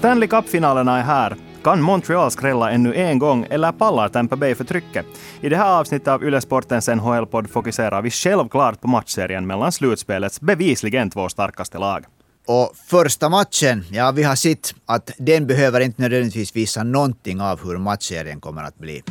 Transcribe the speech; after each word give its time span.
Stanley 0.00 0.28
Cup-finalerna 0.28 0.98
är 0.98 1.02
här. 1.02 1.36
Kan 1.64 1.82
Montreal 1.82 2.30
skrälla 2.30 2.70
ännu 2.70 2.94
en 2.94 3.18
gång 3.18 3.46
eller 3.50 3.72
pallar 3.72 4.08
Tampa 4.08 4.36
Bay 4.36 4.54
för 4.54 4.64
trycket? 4.64 5.06
I 5.40 5.48
det 5.48 5.56
här 5.56 5.78
avsnittet 5.80 6.08
av 6.08 6.24
Yle 6.24 6.40
Sportens 6.40 6.88
NHL-podd 6.88 7.50
fokuserar 7.50 8.02
vi 8.02 8.10
självklart 8.10 8.80
på 8.80 8.88
matchserien 8.88 9.46
mellan 9.46 9.72
slutspelets 9.72 10.40
bevisligen 10.40 11.10
två 11.10 11.28
starkaste 11.28 11.78
lag. 11.78 12.04
Och 12.46 12.72
första 12.86 13.28
matchen, 13.28 13.84
ja 13.90 14.10
vi 14.10 14.22
har 14.22 14.36
sett 14.36 14.74
att 14.86 15.10
den 15.18 15.46
behöver 15.46 15.80
inte 15.80 16.02
nödvändigtvis 16.02 16.56
visa 16.56 16.82
någonting 16.82 17.40
av 17.40 17.64
hur 17.64 17.78
matchserien 17.78 18.40
kommer 18.40 18.62
att 18.62 18.78
bli. 18.78 19.02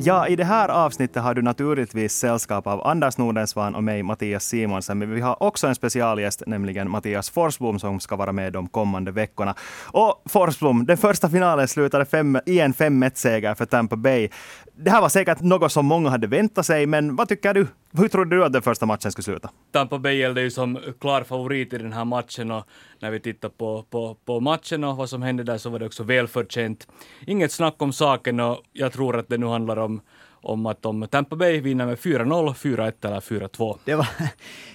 Ja, 0.00 0.28
i 0.28 0.36
det 0.36 0.44
här 0.44 0.68
avsnittet 0.68 1.22
har 1.22 1.34
du 1.34 1.42
naturligtvis 1.42 2.12
sällskap 2.12 2.66
av 2.66 2.86
Anders 2.86 3.18
Nordensvan 3.18 3.74
och 3.74 3.84
mig, 3.84 4.02
Mattias 4.02 4.44
Simonsen. 4.44 4.98
Men 4.98 5.14
vi 5.14 5.20
har 5.20 5.42
också 5.42 5.66
en 5.66 5.74
specialgäst, 5.74 6.42
nämligen 6.46 6.90
Mattias 6.90 7.30
Forsblom, 7.30 7.78
som 7.78 8.00
ska 8.00 8.16
vara 8.16 8.32
med 8.32 8.52
de 8.52 8.68
kommande 8.68 9.10
veckorna. 9.10 9.54
Och 9.84 10.22
Forsblom, 10.26 10.86
den 10.86 10.96
första 10.96 11.30
finalen 11.30 11.68
slutade 11.68 12.04
fem, 12.04 12.38
i 12.46 12.60
en 12.60 12.74
5-1-seger 12.74 13.54
för 13.54 13.66
Tampa 13.66 13.96
Bay. 13.96 14.28
Det 14.76 14.90
här 14.90 15.00
var 15.00 15.08
säkert 15.08 15.40
något 15.40 15.72
som 15.72 15.86
många 15.86 16.10
hade 16.10 16.26
väntat 16.26 16.66
sig, 16.66 16.86
men 16.86 17.16
vad 17.16 17.28
tycker 17.28 17.54
du? 17.54 17.66
Hur 17.92 18.08
trodde 18.08 18.36
du 18.36 18.44
att 18.44 18.52
den 18.52 18.62
första 18.62 18.86
matchen 18.86 19.12
skulle 19.12 19.24
sluta? 19.24 19.50
Tampa 19.72 19.98
Bay 19.98 20.16
gällde 20.16 20.42
ju 20.42 20.50
som 20.50 20.78
klar 21.00 21.22
favorit 21.22 21.72
i 21.72 21.78
den 21.78 21.92
här 21.92 22.04
matchen 22.04 22.50
och 22.50 22.64
när 22.98 23.10
vi 23.10 23.20
tittar 23.20 23.48
på, 23.48 23.84
på, 23.90 24.16
på 24.24 24.40
matchen 24.40 24.84
och 24.84 24.96
vad 24.96 25.10
som 25.10 25.22
hände 25.22 25.42
där 25.42 25.58
så 25.58 25.70
var 25.70 25.78
det 25.78 25.86
också 25.86 26.02
välförtjänt. 26.02 26.88
Inget 27.26 27.52
snack 27.52 27.82
om 27.82 27.92
saken 27.92 28.40
och 28.40 28.62
jag 28.72 28.92
tror 28.92 29.16
att 29.16 29.28
det 29.28 29.38
nu 29.38 29.46
handlar 29.46 29.76
om 29.76 30.00
om 30.48 30.66
att 30.66 30.86
om 30.86 31.08
Tampa 31.10 31.36
Bay 31.36 31.60
vinner 31.60 31.86
med 31.86 31.98
4-0, 31.98 32.54
4-1 32.54 33.06
eller 33.06 33.20
4-2. 33.20 33.78
Det 33.84 33.94
var, 33.94 34.06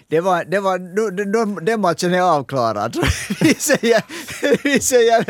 det 0.08 0.20
var, 0.20 0.46
det 0.46 0.60
var, 0.60 0.78
de, 1.34 1.66
den 1.66 1.82
matchen 1.82 2.14
är 2.14 2.22
avklarad. 2.22 2.96
vi, 3.42 3.54
säger, 3.54 4.04
vi 4.64 4.80
säger 4.80 5.26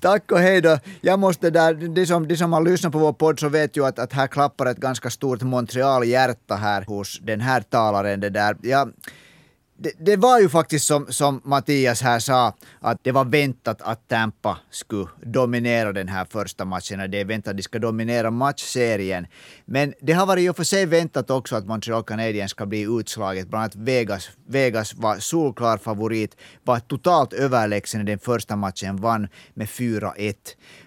tack 0.00 0.32
och 0.32 0.38
hej 0.38 0.60
då. 0.60 0.78
Jag 1.00 1.18
måste 1.18 1.50
där, 1.50 1.74
de 1.74 2.06
som, 2.06 2.28
de 2.28 2.36
som 2.36 2.52
har 2.52 2.62
lyssnat 2.62 2.92
på 2.92 2.98
vår 2.98 3.12
podd 3.12 3.40
så 3.40 3.48
vet 3.48 3.76
ju 3.76 3.86
att, 3.86 3.98
att 3.98 4.12
här 4.12 4.26
klappar 4.26 4.66
ett 4.66 4.76
ganska 4.76 5.10
stort 5.10 5.42
Montreal-hjärta 5.42 6.54
här 6.54 6.84
hos 6.84 7.18
den 7.22 7.40
här 7.40 7.60
talaren. 7.60 8.20
Det 8.20 8.30
där. 8.30 8.56
Jag, 8.62 8.92
det, 9.78 9.92
det, 9.98 10.16
var 10.16 10.40
ju 10.40 10.48
faktiskt 10.48 10.86
som, 10.86 11.06
som 11.08 11.40
Mattias 11.44 12.02
här 12.02 12.18
sa, 12.18 12.54
att 12.80 12.98
det 13.02 13.12
var 13.12 13.24
väntat 13.24 13.82
att 13.82 14.08
Tampa 14.08 14.58
skulle 14.70 15.08
dominera 15.22 15.92
den 15.92 16.08
här 16.08 16.26
första 16.30 16.64
matchen. 16.64 17.10
Det 17.10 17.20
är 17.20 17.24
väntat 17.24 17.50
att 17.50 17.56
de 17.56 17.62
ska 17.62 17.78
dominera 17.78 18.30
matchserien. 18.30 19.26
Men 19.64 19.94
det 20.00 20.12
har 20.12 20.26
varit 20.26 20.42
i 20.42 20.48
och 20.48 20.56
för 20.56 20.64
sig 20.64 20.86
väntat 20.86 21.30
också 21.30 21.56
att 21.56 21.66
Montreal 21.66 22.02
Canadiens 22.02 22.50
ska 22.50 22.66
bli 22.66 22.80
utslaget. 23.00 23.48
Bland 23.48 23.62
annat 23.62 23.76
Vegas, 23.76 24.30
Vegas 24.48 24.94
var 24.94 25.18
solklar 25.18 25.78
favorit, 25.78 26.36
var 26.64 26.78
totalt 26.78 27.32
överlägsen 27.32 28.00
i 28.00 28.04
den 28.04 28.18
första 28.18 28.56
matchen, 28.56 28.96
vann 28.96 29.28
med 29.54 29.66
4-1 29.66 30.34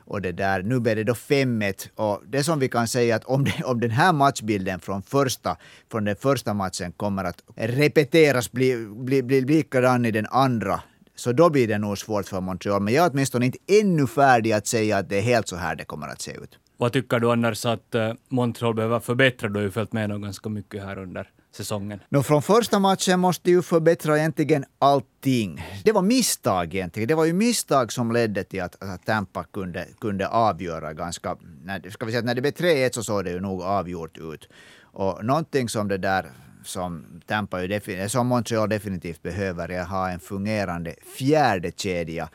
och 0.10 0.22
det 0.22 0.32
där. 0.32 0.64
Nu 0.64 0.80
blev 0.80 0.96
det 0.96 1.04
då 1.04 1.14
5-1 1.14 1.90
och 1.96 2.22
det 2.28 2.44
som 2.44 2.60
vi 2.60 2.70
kan 2.70 2.88
säga 2.88 3.16
att 3.16 3.24
om, 3.24 3.44
det, 3.44 3.64
om 3.64 3.80
den 3.80 3.92
här 3.92 4.14
matchbilden 4.14 4.80
från, 4.80 5.02
första, 5.02 5.58
från 5.92 6.06
den 6.06 6.16
första 6.16 6.54
matchen 6.54 6.92
kommer 6.92 7.24
att 7.24 7.44
repeteras, 7.56 8.52
bli, 8.52 8.88
bli, 8.90 9.24
bli 9.24 9.42
likadan 9.42 10.06
i 10.06 10.12
den 10.12 10.26
andra, 10.32 10.82
så 11.16 11.32
då 11.32 11.50
blir 11.50 11.68
det 11.68 11.78
nog 11.78 11.98
svårt 11.98 12.26
för 12.26 12.42
Montreal. 12.42 12.82
Men 12.82 12.94
jag 12.94 13.06
är 13.06 13.12
åtminstone 13.12 13.46
inte 13.46 13.58
ännu 13.82 14.08
färdig 14.08 14.52
att 14.52 14.68
säga 14.68 14.98
att 14.98 15.10
det 15.10 15.18
är 15.18 15.22
helt 15.22 15.48
så 15.48 15.56
här 15.56 15.76
det 15.76 15.86
kommer 15.86 16.08
att 16.08 16.22
se 16.22 16.32
ut. 16.32 16.60
Vad 16.78 16.94
tycker 16.94 17.20
du 17.20 17.32
annars 17.32 17.66
att 17.66 17.96
eh, 17.96 18.14
Montreal 18.30 18.76
behöver 18.76 19.00
förbättra? 19.00 19.50
Du 19.50 19.56
har 19.56 19.64
ju 19.64 19.72
följt 19.72 19.94
med 19.94 20.10
dem 20.10 20.22
ganska 20.22 20.50
mycket 20.50 20.84
här 20.84 20.98
under 20.98 21.28
säsongen? 21.52 22.00
No, 22.10 22.24
från 22.24 22.42
första 22.42 22.80
matchen 22.80 23.20
måste 23.20 23.52
ju 23.52 23.62
förbättra 23.62 24.18
egentligen 24.18 24.66
allting. 24.80 25.64
Det 25.84 25.92
var 25.92 26.02
misstag 26.02 26.76
egentligen. 26.76 27.08
Det 27.08 27.16
var 27.16 27.26
ju 27.26 27.34
misstag 27.34 27.92
som 27.92 28.12
ledde 28.12 28.44
till 28.44 28.62
att, 28.62 28.84
att 28.84 29.06
Tampa 29.06 29.44
kunde, 29.44 29.88
kunde 30.00 30.28
avgöra 30.28 30.94
ganska... 30.94 31.38
När, 31.64 31.90
ska 31.90 32.06
vi 32.06 32.12
säga, 32.12 32.24
när 32.24 32.36
det 32.36 32.42
blev 32.42 32.54
3-1 32.54 32.92
så 32.92 33.04
såg 33.04 33.24
det 33.24 33.32
ju 33.32 33.40
nog 33.40 33.62
avgjort 33.62 34.18
ut. 34.18 34.50
Och 34.82 35.26
någonting 35.26 35.70
som 35.70 35.88
det 35.88 35.98
där 35.98 36.32
som 36.64 37.22
Tampa 37.26 37.64
ju 37.64 38.10
som 38.10 38.28
Montreal 38.28 38.70
definitivt 38.70 39.22
behöver 39.22 39.72
är 39.72 39.82
att 39.82 39.90
ha 39.90 40.10
en 40.10 40.20
fungerande 40.20 40.96
fjärde 41.18 41.72
kedja 41.76 42.30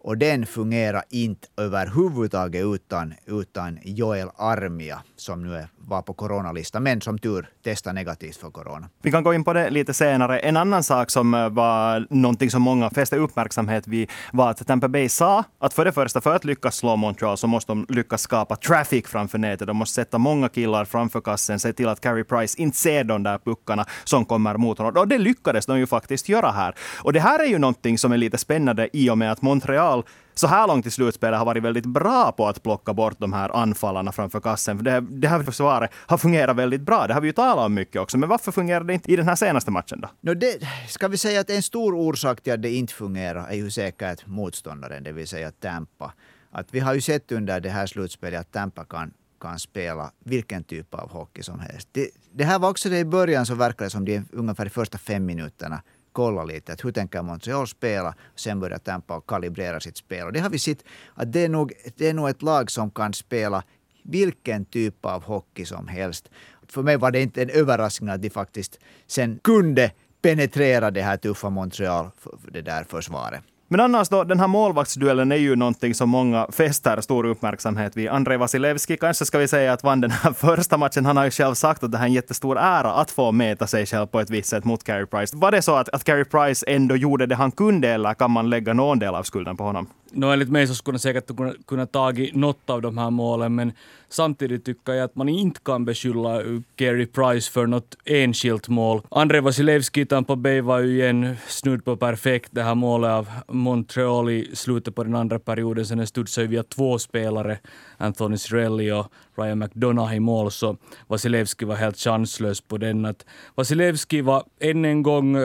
och 0.00 0.18
den 0.18 0.46
fungerar 0.46 1.02
inte 1.10 1.48
överhuvudtaget 1.56 2.64
utan, 2.64 3.14
utan 3.26 3.78
Joel 3.84 4.28
Armia 4.36 5.02
som 5.16 5.42
nu 5.42 5.66
var 5.78 6.02
på 6.02 6.14
coronalistan, 6.14 6.82
men 6.82 7.00
som 7.00 7.18
tur 7.18 7.48
testade 7.64 7.94
negativt 7.94 8.36
för 8.36 8.50
corona. 8.50 8.88
Vi 9.02 9.10
kan 9.10 9.22
gå 9.22 9.34
in 9.34 9.44
på 9.44 9.52
det 9.52 9.70
lite 9.70 9.94
senare. 9.94 10.38
En 10.38 10.56
annan 10.56 10.82
sak 10.82 11.10
som 11.10 11.34
eh, 11.34 11.48
var 11.48 12.06
någonting 12.10 12.50
som 12.50 12.62
många 12.62 12.90
fäste 12.90 13.16
uppmärksamhet 13.16 13.88
vid 13.88 14.10
var 14.32 14.50
att 14.50 14.66
Tampa 14.66 14.88
Bay 14.88 15.08
sa 15.08 15.44
att 15.58 15.74
för 15.74 15.84
det 15.84 15.92
första, 15.92 16.20
för 16.20 16.36
att 16.36 16.44
lyckas 16.44 16.76
slå 16.76 16.96
Montreal 16.96 17.36
så 17.36 17.46
måste 17.46 17.72
de 17.72 17.86
lyckas 17.88 18.22
skapa 18.22 18.56
traffic 18.56 19.06
framför 19.06 19.38
nätet. 19.38 19.66
De 19.66 19.76
måste 19.76 19.94
sätta 19.94 20.18
många 20.18 20.48
killar 20.48 20.84
framför 20.84 21.20
kassen, 21.20 21.60
se 21.60 21.72
till 21.72 21.88
att 21.88 22.00
Carey 22.00 22.24
Price 22.24 22.62
inte 22.62 22.76
ser 22.76 23.04
de 23.04 23.22
där 23.22 23.38
puckarna 23.38 23.86
som 24.04 24.24
kommer 24.24 24.56
mot 24.56 24.78
honom. 24.78 24.96
Och 24.96 25.08
det 25.08 25.18
lyckades 25.18 25.66
de 25.66 25.78
ju 25.78 25.86
faktiskt 25.86 26.28
göra 26.28 26.50
här. 26.50 26.74
Och 27.02 27.12
det 27.12 27.20
här 27.20 27.38
är 27.38 27.46
ju 27.46 27.58
någonting 27.58 27.98
som 27.98 28.12
är 28.12 28.16
lite 28.16 28.38
spännande 28.38 28.88
i 28.92 29.10
och 29.10 29.18
med 29.18 29.32
att 29.32 29.42
Montreal 29.42 29.89
så 30.34 30.46
här 30.46 30.66
långt 30.66 30.86
i 30.86 30.90
slutspelet 30.90 31.38
har 31.38 31.46
varit 31.46 31.62
väldigt 31.62 31.86
bra 31.86 32.32
på 32.32 32.48
att 32.48 32.62
plocka 32.62 32.92
bort 32.94 33.18
de 33.18 33.32
här 33.32 33.56
anfallarna 33.56 34.12
framför 34.12 34.40
kassen. 34.40 34.76
För 34.78 34.84
det, 34.84 35.00
det 35.00 35.28
här 35.28 35.42
försvaret 35.42 35.90
har 35.94 36.18
fungerat 36.18 36.56
väldigt 36.56 36.80
bra. 36.80 37.06
Det 37.06 37.14
har 37.14 37.20
vi 37.20 37.28
ju 37.28 37.32
talat 37.32 37.66
om 37.66 37.74
mycket 37.74 38.02
också. 38.02 38.18
Men 38.18 38.28
varför 38.28 38.52
fungerar 38.52 38.84
det 38.84 38.94
inte 38.94 39.12
i 39.12 39.16
den 39.16 39.28
här 39.28 39.36
senaste 39.36 39.70
matchen 39.70 40.00
då? 40.00 40.08
No, 40.20 40.34
det, 40.34 40.68
ska 40.88 41.08
vi 41.08 41.16
säga 41.16 41.40
att 41.40 41.50
en 41.50 41.62
stor 41.62 41.94
orsak 41.94 42.40
till 42.40 42.52
att 42.52 42.62
det 42.62 42.70
inte 42.70 42.94
fungerar 42.94 43.46
är 43.48 43.56
ju 43.56 43.70
säkert 43.70 44.26
motståndaren, 44.26 45.02
det 45.02 45.12
vill 45.12 45.28
säga 45.28 45.50
Tampa. 45.50 46.12
Att 46.52 46.66
vi 46.70 46.80
har 46.80 46.94
ju 46.94 47.00
sett 47.00 47.32
under 47.32 47.60
det 47.60 47.70
här 47.70 47.86
slutspelet 47.86 48.40
att 48.40 48.52
Tampa 48.52 48.84
kan 48.84 49.12
kan 49.40 49.58
spela 49.58 50.10
vilken 50.24 50.64
typ 50.64 50.94
av 50.94 51.10
hockey 51.10 51.42
som 51.42 51.60
helst. 51.60 51.88
Det, 51.92 52.10
det 52.32 52.44
här 52.44 52.58
var 52.58 52.70
också 52.70 52.88
det 52.88 52.98
i 52.98 53.04
början 53.04 53.46
så 53.46 53.54
verkade 53.54 53.84
det 53.84 53.90
som 53.90 54.04
de 54.04 54.22
ungefär 54.32 54.64
de 54.64 54.70
första 54.70 54.98
fem 54.98 55.26
minuterna 55.26 55.82
kolla 56.20 56.44
lite 56.44 56.72
att 56.72 56.84
hur 56.84 56.92
tänker 56.92 57.22
Montreal 57.22 57.66
spela. 57.66 58.14
Sen 58.36 58.60
börjar 58.60 58.78
Tampa 58.78 59.16
och 59.16 59.26
kalibrera 59.26 59.80
sitt 59.80 59.96
spel. 59.96 60.26
Och 60.26 60.32
det 60.32 60.40
har 60.40 60.50
vi 60.50 60.58
sett 60.58 60.84
att 61.14 61.32
det 61.32 61.40
är, 61.44 61.48
nog, 61.48 61.72
det 61.96 62.08
är 62.08 62.14
nog 62.14 62.28
ett 62.28 62.42
lag 62.42 62.70
som 62.70 62.90
kan 62.90 63.12
spela 63.12 63.62
vilken 64.02 64.64
typ 64.64 65.04
av 65.04 65.22
hockey 65.22 65.64
som 65.64 65.88
helst. 65.88 66.30
För 66.68 66.82
mig 66.82 66.96
var 66.96 67.10
det 67.10 67.22
inte 67.22 67.42
en 67.42 67.50
överraskning 67.50 68.10
att 68.10 68.22
de 68.22 68.30
faktiskt 68.30 68.78
sen 69.06 69.38
kunde 69.42 69.92
penetrera 70.22 70.90
det 70.90 71.02
här 71.02 71.16
tuffa 71.16 71.50
Montreal, 71.50 72.10
det 72.52 72.62
där 72.62 72.84
försvaret. 72.84 73.42
Men 73.72 73.80
annars 73.80 74.08
då, 74.08 74.24
den 74.24 74.40
här 74.40 74.46
målvaktsduellen 74.46 75.32
är 75.32 75.36
ju 75.36 75.56
någonting 75.56 75.94
som 75.94 76.08
många 76.08 76.46
fäster 76.52 77.00
stor 77.00 77.26
uppmärksamhet 77.26 77.96
vid. 77.96 78.08
Andrei 78.08 78.36
Vasilevski 78.36 78.96
kanske 78.96 79.24
ska 79.24 79.38
vi 79.38 79.48
säga 79.48 79.72
att 79.72 79.84
vann 79.84 80.00
den 80.00 80.10
här 80.10 80.32
första 80.56 80.76
matchen. 80.76 81.06
Han 81.06 81.16
har 81.16 81.24
ju 81.24 81.30
själv 81.30 81.54
sagt 81.54 81.84
att 81.84 81.92
det 81.92 81.98
här 81.98 82.04
är 82.04 82.08
en 82.08 82.14
jättestor 82.14 82.58
ära 82.58 82.92
att 82.92 83.10
få 83.10 83.32
mäta 83.32 83.66
sig 83.66 83.86
själv 83.86 84.06
på 84.06 84.20
ett 84.20 84.30
visst 84.30 84.48
sätt 84.48 84.64
mot 84.64 84.84
Carey 84.84 85.06
Price. 85.06 85.36
Var 85.36 85.50
det 85.50 85.62
så 85.62 85.74
att, 85.74 85.88
att 85.88 86.04
Carey 86.04 86.24
Price 86.24 86.66
ändå 86.68 86.96
gjorde 86.96 87.26
det 87.26 87.34
han 87.34 87.50
kunde 87.50 87.88
eller 87.88 88.14
kan 88.14 88.30
man 88.30 88.50
lägga 88.50 88.74
någon 88.74 88.98
del 88.98 89.14
av 89.14 89.22
skulden 89.22 89.56
på 89.56 89.64
honom? 89.64 89.86
No, 90.12 90.26
enligt 90.26 90.48
mig 90.48 90.66
så 90.66 90.74
skulle 90.74 90.94
han 90.94 91.00
säkert 91.00 91.36
kunna, 91.36 91.54
kunna 91.66 91.86
tagit 91.86 92.34
något 92.34 92.70
av 92.70 92.82
de 92.82 92.98
här 92.98 93.10
målen, 93.10 93.54
men 93.54 93.72
samtidigt 94.08 94.64
tycker 94.64 94.92
jag 94.92 95.04
att 95.04 95.16
man 95.16 95.28
inte 95.28 95.60
kan 95.60 95.84
beskylla 95.84 96.42
Gary 96.76 97.06
Price 97.06 97.50
för 97.50 97.66
något 97.66 97.96
enskilt 98.04 98.68
mål. 98.68 99.02
André 99.10 99.40
Vasilevski 99.40 100.06
Tampa 100.06 100.36
Bay 100.36 100.60
var 100.60 100.78
ju 100.78 100.94
igen 100.94 101.36
snudd 101.46 101.84
på 101.84 101.96
perfekt 101.96 102.48
det 102.52 102.62
här 102.62 102.74
målet 102.74 103.10
av 103.10 103.28
Montreal 103.48 104.30
i 104.30 104.50
slutet 104.54 104.94
på 104.94 105.04
den 105.04 105.14
andra 105.14 105.38
perioden. 105.38 105.86
Sen 105.86 106.06
studsade 106.06 106.46
via 106.46 106.62
två 106.62 106.98
spelare, 106.98 107.58
Anthony 107.96 108.36
Cirelli 108.36 108.92
och 108.92 109.06
Ryan 109.36 109.58
McDonough 109.58 110.14
i 110.14 110.20
mål, 110.20 110.50
så 110.50 110.76
Vasilevski 111.06 111.64
var 111.64 111.76
helt 111.76 111.98
chanslös 111.98 112.60
på 112.60 112.78
den. 112.78 113.04
Att 113.04 113.26
Vasilevski 113.54 114.20
var 114.20 114.44
än 114.60 114.84
en 114.84 115.02
gång 115.02 115.36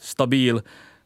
stabil 0.00 0.60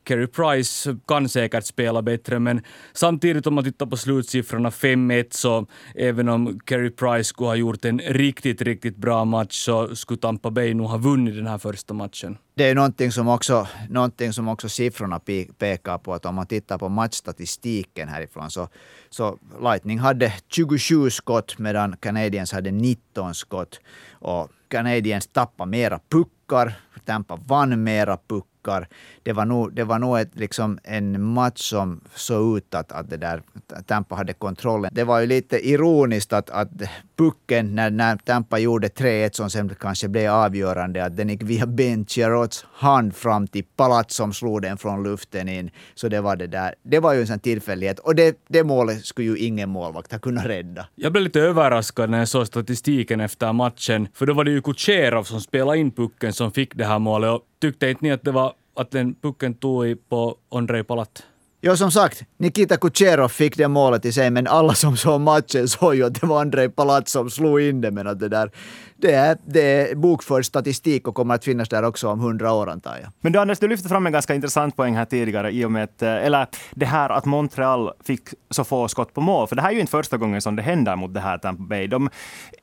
Carey 0.07 0.27
Price 0.27 0.97
kan 1.09 1.29
säkert 1.29 1.65
spela 1.65 2.03
bättre, 2.03 2.39
men 2.39 2.63
samtidigt 2.93 3.47
om 3.47 3.55
man 3.55 3.65
tittar 3.65 3.87
på 3.87 3.97
slutsiffrorna 3.97 4.71
5-1 4.71 5.27
så 5.31 5.67
även 5.95 6.29
om 6.29 6.61
Carey 6.61 6.91
Price 6.91 7.25
skulle 7.25 7.49
ha 7.49 7.57
gjort 7.57 7.85
en 7.85 7.99
riktigt, 7.99 8.63
riktigt 8.63 8.97
bra 8.97 9.25
match 9.25 9.65
så 9.65 9.97
skulle 9.97 10.19
Tampa 10.19 10.51
Bay 10.51 10.75
nog 10.75 10.87
ha 10.87 10.99
vunnit 10.99 11.35
den 11.35 11.47
här 11.47 11.59
första 11.59 11.95
matchen. 11.95 12.39
Det 12.55 12.65
är 12.71 12.75
någonting 12.75 13.13
som 13.13 13.29
också, 13.29 13.67
någonting 13.89 14.33
som 14.33 14.49
också 14.49 14.69
siffrorna 14.69 15.21
pekar 15.59 15.99
på, 15.99 16.15
att 16.15 16.27
om 16.27 16.35
man 16.35 16.47
tittar 16.47 16.79
på 16.79 16.89
matchstatistiken 16.89 18.09
härifrån 18.09 18.51
så, 18.51 18.69
så 19.11 19.39
Lightning 19.63 19.99
hade 19.99 20.33
27 20.49 21.11
skott 21.11 21.59
medan 21.59 21.97
Canadiens 21.97 22.53
hade 22.53 22.71
19 22.71 23.35
skott. 23.35 23.81
Och 24.13 24.51
Canadiens 24.69 25.27
tappade 25.27 25.71
mera 25.71 26.01
puckar, 26.09 26.75
Tampa 27.05 27.39
vann 27.47 27.83
mera 27.83 28.19
puckar 28.29 28.56
tyckar. 28.67 28.89
Det 29.23 29.33
var 29.33 29.45
nog, 29.45 29.75
det 29.75 29.85
var 29.85 29.99
nog 29.99 30.19
ett, 30.19 30.31
liksom 30.35 30.79
en 30.85 31.23
match 31.23 31.61
som 31.61 32.01
såg 32.15 32.57
ut 32.57 32.75
att, 32.75 32.93
att 32.93 33.11
det 33.11 33.17
där, 33.17 33.43
Tampa 33.87 34.15
hade 34.15 34.33
kontrollen. 34.33 34.91
Det 34.95 35.05
var 35.05 35.21
ju 35.21 35.27
lite 35.27 35.69
ironiskt 35.69 36.33
att, 36.33 36.51
att 36.51 36.69
pucken, 37.17 37.75
när, 37.75 37.91
när 37.91 38.17
Tampa 38.17 38.59
gjorde 38.59 38.89
3-1 38.89 39.31
som 39.33 39.51
sen 39.51 39.75
kanske 39.81 40.09
blev 40.09 40.33
avgörande, 40.33 41.05
att 41.05 41.17
den 41.17 41.29
gick 41.29 41.43
via 41.43 41.67
Ben 41.67 42.07
Chiarots 42.07 42.67
hand 42.73 43.15
fram 43.17 43.49
till 43.49 43.65
Palat 43.77 44.11
som 44.11 44.33
slog 44.33 44.63
den 44.63 44.79
från 44.79 45.03
luften 45.03 45.49
in. 45.49 45.71
Så 45.95 46.09
det 46.09 46.21
var 46.21 46.37
det 46.37 46.47
där. 46.47 46.75
Det 46.83 47.01
var 47.01 47.15
ju 47.15 47.21
en 47.21 47.27
sån 47.27 47.39
tillfällighet. 47.39 47.99
Och 47.99 48.15
det, 48.15 48.37
det 48.49 48.65
målet 48.65 49.05
skulle 49.05 49.27
ju 49.27 49.39
ingen 49.39 49.69
målvakt 49.69 50.13
ha 50.13 50.19
kunnat 50.19 50.47
rädda. 50.47 50.87
Jag 50.95 51.13
blev 51.13 51.25
lite 51.25 51.41
överraskad 51.41 52.11
när 52.11 52.19
jag 52.19 52.29
såg 52.29 52.47
statistiken 52.47 53.21
efter 53.21 53.53
matchen, 53.53 54.09
för 54.15 54.27
då 54.27 54.35
var 54.35 54.45
det 54.45 54.51
ju 54.51 54.63
Kucherov 54.63 55.25
som 55.25 55.41
spelade 55.41 55.79
in 55.79 55.91
pucken 55.91 56.33
som 56.33 56.53
fick 56.53 56.75
det 56.75 56.85
här 56.85 56.99
målet. 56.99 57.41
Tyckte 57.67 57.91
inte 57.91 58.05
ni 58.05 58.13
att 58.13 58.23
det 58.23 58.33
var 58.33 58.53
att 58.77 58.91
den 58.91 59.15
pucken 59.15 59.55
tog 59.55 59.87
i 59.87 59.97
på 59.97 60.37
Andrei 60.51 60.83
Palat? 60.83 61.23
Ja, 61.61 61.77
som 61.77 61.91
sagt, 61.91 62.23
Nikita 62.37 62.77
Kucherov 62.77 63.29
fick 63.29 63.57
det 63.57 63.69
målet 63.69 64.05
i 64.05 64.13
sig, 64.13 64.31
men 64.31 64.47
alla 64.47 64.75
som 64.75 64.97
såg 64.97 65.21
matchen 65.21 65.69
såg 65.69 65.95
ju 65.95 66.05
att 66.05 66.21
det 66.21 66.27
var 66.27 66.41
Andrei 66.41 66.69
Palat 66.69 67.09
som 67.09 67.31
slog 67.31 67.61
in 67.61 67.81
det. 67.81 67.91
Men 67.91 68.07
att 68.07 68.21
det 68.21 68.29
där, 68.29 68.51
det 68.99 69.13
är, 69.13 69.39
det 69.45 69.91
är 69.91 69.95
bokförd 69.95 70.45
statistik 70.45 71.09
och 71.09 71.15
kommer 71.15 71.35
att 71.35 71.45
finnas 71.45 71.69
där 71.69 71.83
också 71.83 72.09
om 72.09 72.21
hundra 72.21 72.53
år 72.53 72.71
antar 72.71 72.97
jag. 73.03 73.13
Men 73.21 73.33
du 73.33 73.39
Anders, 73.39 73.59
du 73.59 73.69
lyfte 73.69 73.89
fram 73.89 74.07
en 74.07 74.13
ganska 74.13 74.35
intressant 74.35 74.77
poäng 74.77 74.97
här 74.97 75.05
tidigare 75.05 75.51
i 75.51 75.65
och 75.65 75.73
med 75.73 75.85
att, 75.85 76.03
eh, 76.03 76.11
eller 76.11 76.47
det 76.71 76.87
här 76.87 77.11
att 77.11 77.25
Montreal 77.25 77.93
fick 78.05 78.23
så 78.51 78.65
få 78.65 78.89
skott 78.89 79.15
på 79.15 79.21
mål. 79.21 79.49
För 79.49 79.57
det 79.57 79.63
här 79.63 79.69
är 79.69 79.75
ju 79.75 79.81
inte 79.81 79.91
första 79.91 80.17
gången 80.17 80.43
som 80.43 80.57
det 80.57 80.63
händer 80.63 80.97
mot 80.97 81.15
det 81.15 81.21
här 81.21 81.39
Tampa 81.39 81.63
Bay. 81.63 81.87
De, 81.87 82.11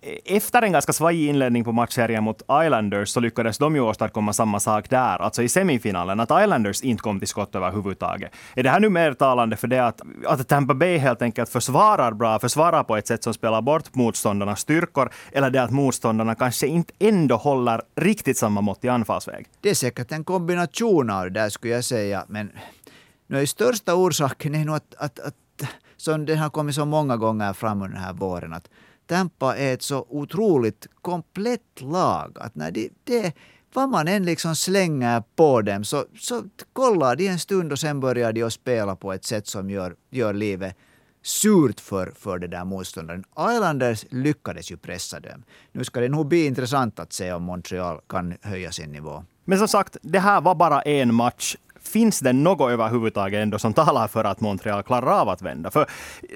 eh, 0.02 0.36
efter 0.36 0.62
en 0.62 0.72
ganska 0.72 0.94
svajig 0.94 1.30
inledning 1.30 1.64
på 1.64 1.72
matchserien 1.72 2.24
mot 2.24 2.42
Islanders 2.42 3.10
så 3.10 3.20
lyckades 3.20 3.58
de 3.58 3.76
ju 3.76 3.82
åstadkomma 3.82 4.34
samma 4.34 4.60
sak 4.60 4.90
där, 4.90 5.22
alltså 5.22 5.44
i 5.44 5.50
semifinalen, 5.50 6.20
att 6.20 6.44
Islanders 6.44 6.82
inte 6.82 7.02
kom 7.02 7.20
till 7.20 7.28
skott 7.28 7.56
överhuvudtaget. 7.56 8.32
Är 8.56 8.64
det 8.64 8.70
här 8.70 8.80
nu 8.80 8.90
mer 8.90 9.14
talande 9.14 9.56
för 9.56 9.68
det 9.68 9.80
att, 9.80 10.02
att 10.26 10.48
Tampa 10.48 10.74
Bay 10.74 10.98
helt 10.98 11.22
enkelt 11.22 11.50
försvarar 11.50 12.12
bra, 12.12 12.40
försvarar 12.40 12.84
på 12.84 12.98
ett 12.98 13.08
sätt 13.08 13.24
som 13.24 13.34
spelar 13.34 13.62
bort 13.62 13.96
motståndarnas 13.96 14.60
styrkor, 14.60 15.10
eller 15.32 15.50
det 15.50 15.64
att 15.64 15.72
motståndarna 15.72 16.23
kanske 16.36 16.68
inte 16.68 16.94
ändå 17.00 17.36
håller 17.36 17.82
riktigt 17.96 18.38
samma 18.38 18.62
mått 18.62 18.84
i 18.84 18.90
anfallsväg? 18.90 19.48
Det 19.62 19.70
är 19.70 19.76
säkert 19.76 20.12
en 20.12 20.24
kombination 20.24 21.10
av 21.10 21.24
det 21.24 21.30
där 21.30 21.50
skulle 21.50 21.74
jag 21.74 21.84
säga, 21.84 22.26
men 22.28 22.52
nu 23.28 23.42
är 23.42 23.46
största 23.46 23.96
orsaken 23.96 24.56
är 24.56 24.66
nog 24.66 24.76
att, 24.76 24.96
att, 24.98 25.20
att 25.20 25.36
som 25.98 26.26
det 26.26 26.36
har 26.36 26.50
kommit 26.50 26.76
så 26.76 26.86
många 26.86 27.18
gånger 27.18 27.54
fram 27.54 27.82
under 27.82 27.96
den 27.96 28.04
här 28.04 28.14
våren, 28.14 28.54
att 28.54 28.70
Tampa 29.08 29.58
är 29.58 29.74
ett 29.74 29.82
så 29.82 30.06
otroligt 30.10 30.88
komplett 31.02 31.82
lag. 31.82 32.38
Att 32.40 32.56
när 32.56 32.72
det, 32.72 32.90
det, 33.04 33.34
vad 33.74 33.90
man 33.90 34.08
än 34.08 34.26
liksom 34.26 34.56
slänger 34.56 35.24
på 35.36 35.62
dem 35.62 35.84
så, 35.84 36.06
så 36.20 36.44
kollar 36.74 37.16
de 37.16 37.28
en 37.28 37.40
stund 37.40 37.72
och 37.72 37.80
sen 37.80 38.00
börjar 38.00 38.34
de 38.34 38.44
att 38.44 38.54
spela 38.54 38.96
på 38.96 39.14
ett 39.14 39.26
sätt 39.26 39.48
som 39.48 39.70
gör, 39.70 39.96
gör 40.10 40.34
livet 40.34 40.78
surt 41.24 41.80
för, 41.80 42.12
för 42.16 42.40
det 42.40 42.48
där 42.48 42.66
motståndaren. 42.66 43.24
Islanders 43.40 44.06
lyckades 44.10 44.72
ju 44.72 44.78
pressa 44.78 45.20
dem. 45.20 45.44
Nu 45.72 45.84
ska 45.84 46.00
det 46.00 46.10
nog 46.10 46.28
bli 46.28 46.46
intressant 46.46 47.00
att 47.00 47.14
se 47.14 47.34
om 47.34 47.44
Montreal 47.44 48.00
kan 48.10 48.38
höja 48.42 48.72
sin 48.72 48.92
nivå. 48.92 49.24
Men 49.46 49.58
som 49.58 49.68
sagt, 49.68 49.98
det 50.02 50.20
här 50.20 50.42
var 50.42 50.56
bara 50.56 50.82
en 50.82 51.14
match 51.14 51.56
finns 51.88 52.20
det 52.20 52.34
något 52.34 52.72
överhuvudtaget 52.72 53.38
ändå 53.38 53.60
som 53.60 53.74
talar 53.74 54.08
för 54.08 54.24
att 54.24 54.42
Montreal 54.42 54.84
klarar 54.84 55.22
av 55.22 55.30
att 55.30 55.42
vända? 55.42 55.72
För 55.72 55.86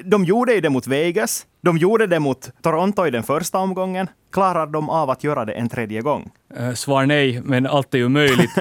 de 0.03 0.25
gjorde 0.25 0.53
ju 0.53 0.61
det 0.61 0.69
mot 0.69 0.87
Vegas, 0.87 1.45
de 1.61 1.77
gjorde 1.77 2.07
det 2.07 2.19
mot 2.19 2.49
Toronto 2.61 3.07
i 3.07 3.11
den 3.11 3.23
första 3.23 3.57
omgången. 3.57 4.07
Klarar 4.31 4.67
de 4.67 4.89
av 4.89 5.09
att 5.09 5.23
göra 5.23 5.45
det 5.45 5.53
en 5.53 5.69
tredje 5.69 6.01
gång? 6.01 6.31
Eh, 6.55 6.73
svar 6.73 7.05
nej, 7.05 7.41
men 7.43 7.67
allt 7.67 7.93
är 7.93 7.97
ju 7.97 8.09
möjligt. 8.09 8.51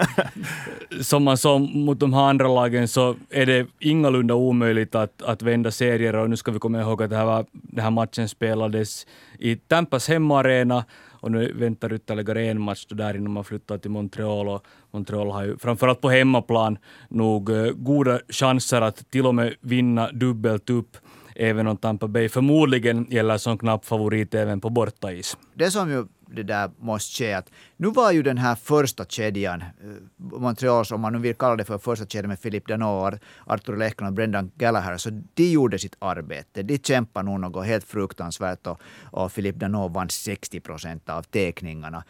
Som 1.00 1.24
man 1.24 1.38
sa 1.38 1.58
mot 1.58 2.00
de 2.00 2.12
här 2.12 2.22
andra 2.22 2.48
lagen 2.48 2.88
så 2.88 3.16
är 3.30 3.46
det 3.46 3.66
ingalunda 3.78 4.34
omöjligt 4.34 4.94
att, 4.94 5.22
att 5.22 5.42
vända 5.42 5.70
serier 5.70 6.16
och 6.16 6.30
nu 6.30 6.36
ska 6.36 6.50
vi 6.52 6.58
komma 6.58 6.80
ihåg 6.80 7.02
att 7.02 7.10
det 7.10 7.16
här, 7.16 7.24
var, 7.24 7.46
den 7.52 7.84
här 7.84 7.90
matchen 7.90 8.28
spelades 8.28 9.06
i 9.38 9.56
Tampas 9.56 10.08
hemmaarena 10.08 10.84
och 11.26 11.32
nu 11.32 11.52
väntar 11.52 11.92
ytterligare 11.92 12.44
en 12.46 12.60
match 12.60 12.86
där 12.88 13.16
innan 13.16 13.32
man 13.32 13.44
flyttar 13.44 13.78
till 13.78 13.90
Montreal 13.90 14.48
och 14.48 14.66
Montreal 14.90 15.30
har 15.30 15.44
ju 15.44 15.58
framförallt 15.58 16.00
på 16.00 16.10
hemmaplan 16.10 16.78
nog 17.08 17.50
eh, 17.50 17.72
goda 17.72 18.20
chanser 18.28 18.80
att 18.80 19.10
till 19.10 19.26
och 19.26 19.34
med 19.34 19.54
vinna 19.60 20.12
dubbelt 20.12 20.70
upp 20.70 20.96
även 21.36 21.66
om 21.66 21.76
Tampa 21.76 22.08
Bay 22.08 22.28
förmodligen 22.28 23.06
gäller 23.10 23.38
som 23.38 23.58
knapp 23.58 23.84
favorit 23.84 24.34
även 24.34 24.60
på 24.60 24.70
bortais. 24.70 25.36
Det 25.54 25.70
som 25.70 25.90
ju 25.90 26.06
det 26.26 26.42
där 26.42 26.70
måste 26.78 27.24
ske. 27.24 27.32
Att 27.32 27.50
nu 27.76 27.90
var 27.90 28.12
ju 28.12 28.22
den 28.22 28.38
här 28.38 28.54
första 28.54 29.04
kedjan, 29.04 29.60
eh, 29.60 29.68
Montreals, 30.16 30.92
om 30.92 31.00
man 31.00 31.12
nu 31.12 31.18
vill 31.18 31.34
kalla 31.34 31.56
det 31.56 31.64
för 31.64 31.78
första 31.78 32.06
kedjan 32.06 32.28
med 32.28 32.42
Philip 32.42 32.68
Danault, 32.68 33.22
Arthur 33.46 33.76
Lehkonen 33.76 34.08
och 34.08 34.14
Brendan 34.14 34.50
Gallagher, 34.54 34.96
så 34.96 35.10
de 35.34 35.50
gjorde 35.50 35.78
sitt 35.78 35.96
arbete. 35.98 36.62
De 36.62 36.78
kämpade 36.78 37.26
nog 37.26 37.40
något 37.40 37.66
helt 37.66 37.84
fruktansvärt 37.84 38.66
och, 38.66 38.80
och 39.12 39.34
Philip 39.34 39.56
Danault 39.56 39.94
vann 39.94 40.08
60 40.08 40.60
procent 40.60 41.08
av 41.08 41.22
teckningarna. 41.22 42.04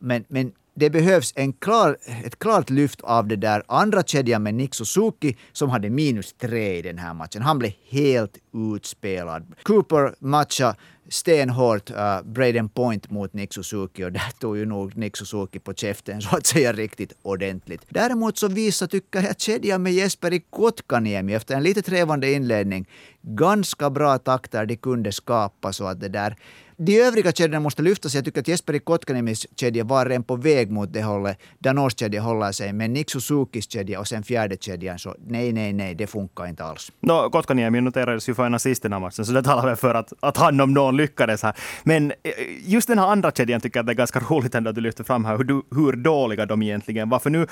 Men, 0.00 0.24
men 0.28 0.52
det 0.74 0.90
behövs 0.90 1.32
en 1.36 1.52
klar, 1.52 1.96
ett 2.24 2.38
klart 2.38 2.70
lyft 2.70 3.00
av 3.00 3.28
det 3.28 3.36
där 3.36 3.62
andra 3.68 4.02
kedjan 4.02 4.42
med 4.42 4.54
Nick 4.54 4.74
Suzuki 4.74 5.36
som 5.52 5.70
hade 5.70 5.90
minus 5.90 6.32
tre 6.32 6.78
i 6.78 6.82
den 6.82 6.98
här 6.98 7.14
matchen. 7.14 7.42
Han 7.42 7.58
blev 7.58 7.72
helt 7.90 8.38
utspelad. 8.52 9.54
Cooper 9.62 10.14
matchade 10.18 10.76
stenhårt 11.08 11.90
uh, 11.90 12.22
Braden 12.24 12.68
Point 12.68 13.10
mot 13.10 13.32
Nick 13.32 13.54
Suzuki 13.54 14.04
och 14.04 14.12
där 14.12 14.32
tog 14.40 14.56
ju 14.56 14.66
nog 14.66 14.96
Nick 14.96 15.16
Suzuki 15.16 15.58
på 15.58 15.74
käften 15.74 16.22
så 16.22 16.36
att 16.36 16.46
säga 16.46 16.72
riktigt 16.72 17.12
ordentligt. 17.22 17.82
Däremot 17.88 18.38
så 18.38 18.48
visar, 18.48 18.86
tycker 18.86 19.22
jag, 19.22 19.40
kedjan 19.40 19.82
med 19.82 19.92
Jesper 19.92 20.32
i 20.32 20.40
Kotkaniemi 20.50 21.34
efter 21.34 21.54
en 21.56 21.62
lite 21.62 21.82
trevande 21.82 22.32
inledning 22.32 22.86
ganska 23.22 23.90
bra 23.90 24.18
takter 24.18 24.66
de 24.66 24.76
kunde 24.76 25.12
skapa 25.12 25.72
så 25.72 25.86
att 25.86 26.00
det 26.00 26.08
där 26.08 26.36
de 26.76 27.00
övriga 27.00 27.32
kedjorna 27.32 27.60
måste 27.60 27.82
lyftas. 27.82 28.14
Jag 28.14 28.24
tycker 28.24 28.40
att 28.40 28.48
Jesperi 28.48 28.78
Kotkaniemis 28.78 29.46
kedja 29.56 29.84
var 29.84 30.06
redan 30.06 30.22
på 30.22 30.36
väg 30.36 30.70
mot 30.70 30.92
det 30.92 31.02
hållet. 31.02 31.38
Danos 31.58 31.98
kedja 31.98 32.20
håller 32.20 32.52
sig, 32.52 32.72
men 32.72 32.92
Nick 32.92 33.10
Suzukis 33.10 33.72
kedja 33.72 34.00
och 34.00 34.08
sen 34.08 34.22
fjärde 34.22 34.56
kedjan, 34.60 34.98
så 34.98 35.16
nej, 35.26 35.52
nej, 35.52 35.72
nej, 35.72 35.94
det 35.94 36.06
funkar 36.06 36.46
inte 36.46 36.64
alls. 36.64 36.92
No, 37.00 37.30
Kotkaniemi 37.30 37.80
noterades 37.80 38.28
ju 38.28 38.34
för 38.34 38.46
en 38.46 38.54
assist 38.54 38.84
i 38.84 38.88
den 38.88 38.92
här 38.92 39.00
matchen, 39.00 39.24
så 39.24 39.32
det 39.32 39.42
talar 39.42 39.66
väl 39.66 39.76
för 39.76 39.94
att, 39.94 40.12
att 40.20 40.36
han 40.36 40.60
om 40.60 40.74
någon 40.74 40.96
lyckades 40.96 41.42
här. 41.42 41.54
Men 41.82 42.10
eh, 42.10 42.32
just 42.64 42.88
den 42.88 42.98
här 42.98 43.06
andra 43.06 43.30
kedjan 43.30 43.60
tycker 43.60 43.78
jag 43.78 43.82
att 43.82 43.86
det 43.86 43.92
är 43.92 43.94
ganska 43.94 44.20
roligt 44.30 44.54
ändå 44.54 44.70
att 44.70 44.74
du 44.74 44.80
lyfter 44.80 45.04
fram 45.04 45.24
här, 45.24 45.38
hur, 45.38 45.76
hur 45.76 45.92
dåliga 45.92 46.46
de 46.46 46.62
egentligen 46.62 47.08
var. 47.08 47.18
För 47.18 47.30
nu, 47.30 47.46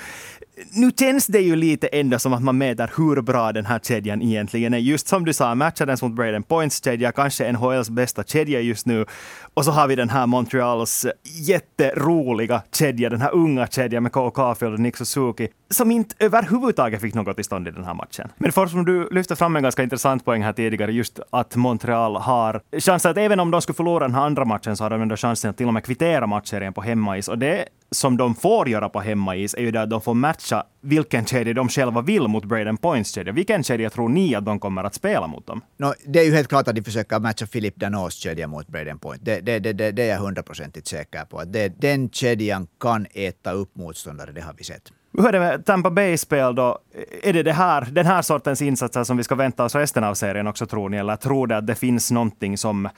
nu 0.73 0.91
känns 0.99 1.27
det 1.27 1.39
ju 1.39 1.55
lite 1.55 1.87
ändå 1.87 2.19
som 2.19 2.33
att 2.33 2.43
man 2.43 2.57
mäter 2.57 2.91
hur 2.97 3.21
bra 3.21 3.51
den 3.51 3.65
här 3.65 3.79
kedjan 3.79 4.21
egentligen 4.21 4.73
är. 4.73 4.77
Just 4.77 5.07
som 5.07 5.25
du 5.25 5.33
sa, 5.33 5.55
matchades 5.55 6.01
mot 6.01 6.11
Braden 6.11 6.43
Points 6.43 6.83
kedja, 6.83 7.11
kanske 7.11 7.51
NHLs 7.51 7.89
bästa 7.89 8.23
kedja 8.23 8.61
just 8.61 8.85
nu. 8.85 9.05
Och 9.53 9.65
så 9.65 9.71
har 9.71 9.87
vi 9.87 9.95
den 9.95 10.09
här 10.09 10.27
Montreals 10.27 11.05
jätteroliga 11.23 12.61
kedja, 12.71 13.09
den 13.09 13.21
här 13.21 13.33
unga 13.33 13.67
kedjan 13.67 14.03
med 14.03 14.11
Cole 14.11 14.31
Caulfield 14.35 14.73
och 14.73 14.79
Nick 14.79 14.97
Suzuki, 14.97 15.47
som 15.71 15.91
inte 15.91 16.15
överhuvudtaget 16.19 17.01
fick 17.01 17.13
något 17.13 17.35
till 17.35 17.45
stånd 17.45 17.67
i 17.67 17.71
den 17.71 17.83
här 17.83 17.93
matchen. 17.93 18.29
Men 18.37 18.51
Forsman, 18.51 18.85
du 18.85 19.09
lyfte 19.11 19.35
fram 19.35 19.55
en 19.55 19.63
ganska 19.63 19.83
intressant 19.83 20.25
poäng 20.25 20.43
här 20.43 20.53
tidigare, 20.53 20.93
just 20.93 21.19
att 21.29 21.55
Montreal 21.55 22.15
har 22.15 22.61
chansen 22.79 23.11
att 23.11 23.17
även 23.17 23.39
om 23.39 23.51
de 23.51 23.61
skulle 23.61 23.75
förlora 23.75 24.07
den 24.07 24.15
här 24.15 24.21
andra 24.21 24.45
matchen 24.45 24.77
så 24.77 24.83
har 24.83 24.89
de 24.89 25.01
ändå 25.01 25.17
chansen 25.17 25.49
att 25.49 25.57
till 25.57 25.67
och 25.67 25.73
med 25.73 25.83
kvittera 25.83 26.27
matchserien 26.27 26.73
på 26.73 26.81
hemmais. 26.81 27.27
Och 27.27 27.37
det 27.37 27.65
som 27.91 28.17
de 28.17 28.35
får 28.35 28.69
göra 28.69 28.89
på 28.89 28.99
hemmais 28.99 29.53
är 29.53 29.61
ju 29.61 29.71
det 29.71 29.81
att 29.81 29.89
de 29.89 30.01
får 30.01 30.13
matcha 30.13 30.63
vilken 30.81 31.25
kedja 31.25 31.53
de 31.53 31.69
själva 31.69 32.01
vill 32.01 32.27
mot 32.27 32.45
Braden 32.45 32.77
Points 32.77 33.11
kedja. 33.11 33.33
Vilken 33.33 33.63
kedja 33.63 33.89
tror 33.89 34.09
ni 34.09 34.35
att 34.35 34.45
de 34.45 34.59
kommer 34.59 34.83
att 34.83 34.93
spela 34.93 35.27
mot 35.27 35.47
dem? 35.47 35.61
No, 35.77 35.93
det 36.05 36.19
är 36.19 36.23
ju 36.23 36.35
helt 36.35 36.47
klart 36.47 36.67
att 36.67 36.75
de 36.75 36.83
försöker 36.83 37.19
matcha 37.19 37.45
Philip 37.45 37.75
Danos 37.75 38.13
kedja 38.13 38.47
mot 38.47 38.67
Braden 38.67 38.99
Point. 38.99 39.25
Det, 39.25 39.39
det, 39.39 39.59
det, 39.59 39.73
det, 39.73 39.91
det 39.91 40.03
är 40.03 40.09
jag 40.09 40.17
hundraprocentigt 40.17 40.87
säker 40.87 41.25
på. 41.25 41.43
Det, 41.43 41.81
den 41.81 42.09
kedjan 42.09 42.67
kan 42.79 43.07
äta 43.13 43.51
upp 43.51 43.75
motståndare, 43.75 44.31
det 44.31 44.41
har 44.41 44.53
vi 44.57 44.63
sett. 44.63 44.91
Hur 45.13 45.27
är 45.27 45.31
det 45.31 45.39
med 45.39 45.65
Tampa 45.65 45.89
Bay-spel 45.89 46.55
då? 46.55 46.79
Är 47.23 47.33
det, 47.33 47.43
det 47.43 47.53
här, 47.53 47.87
den 47.91 48.05
här 48.05 48.21
sortens 48.21 48.61
insatser 48.61 49.03
som 49.03 49.17
vi 49.17 49.23
ska 49.23 49.35
vänta 49.35 49.63
oss 49.63 49.75
resten 49.75 50.03
av 50.03 50.13
serien 50.13 50.47
också 50.47 50.65
tror 50.65 50.89
ni? 50.89 50.97
Eller 50.97 51.15
tror 51.15 51.47
ni 51.47 51.53
att 51.53 51.67
det 51.67 51.75
finns 51.75 52.11
någonting 52.11 52.57
som 52.57 52.89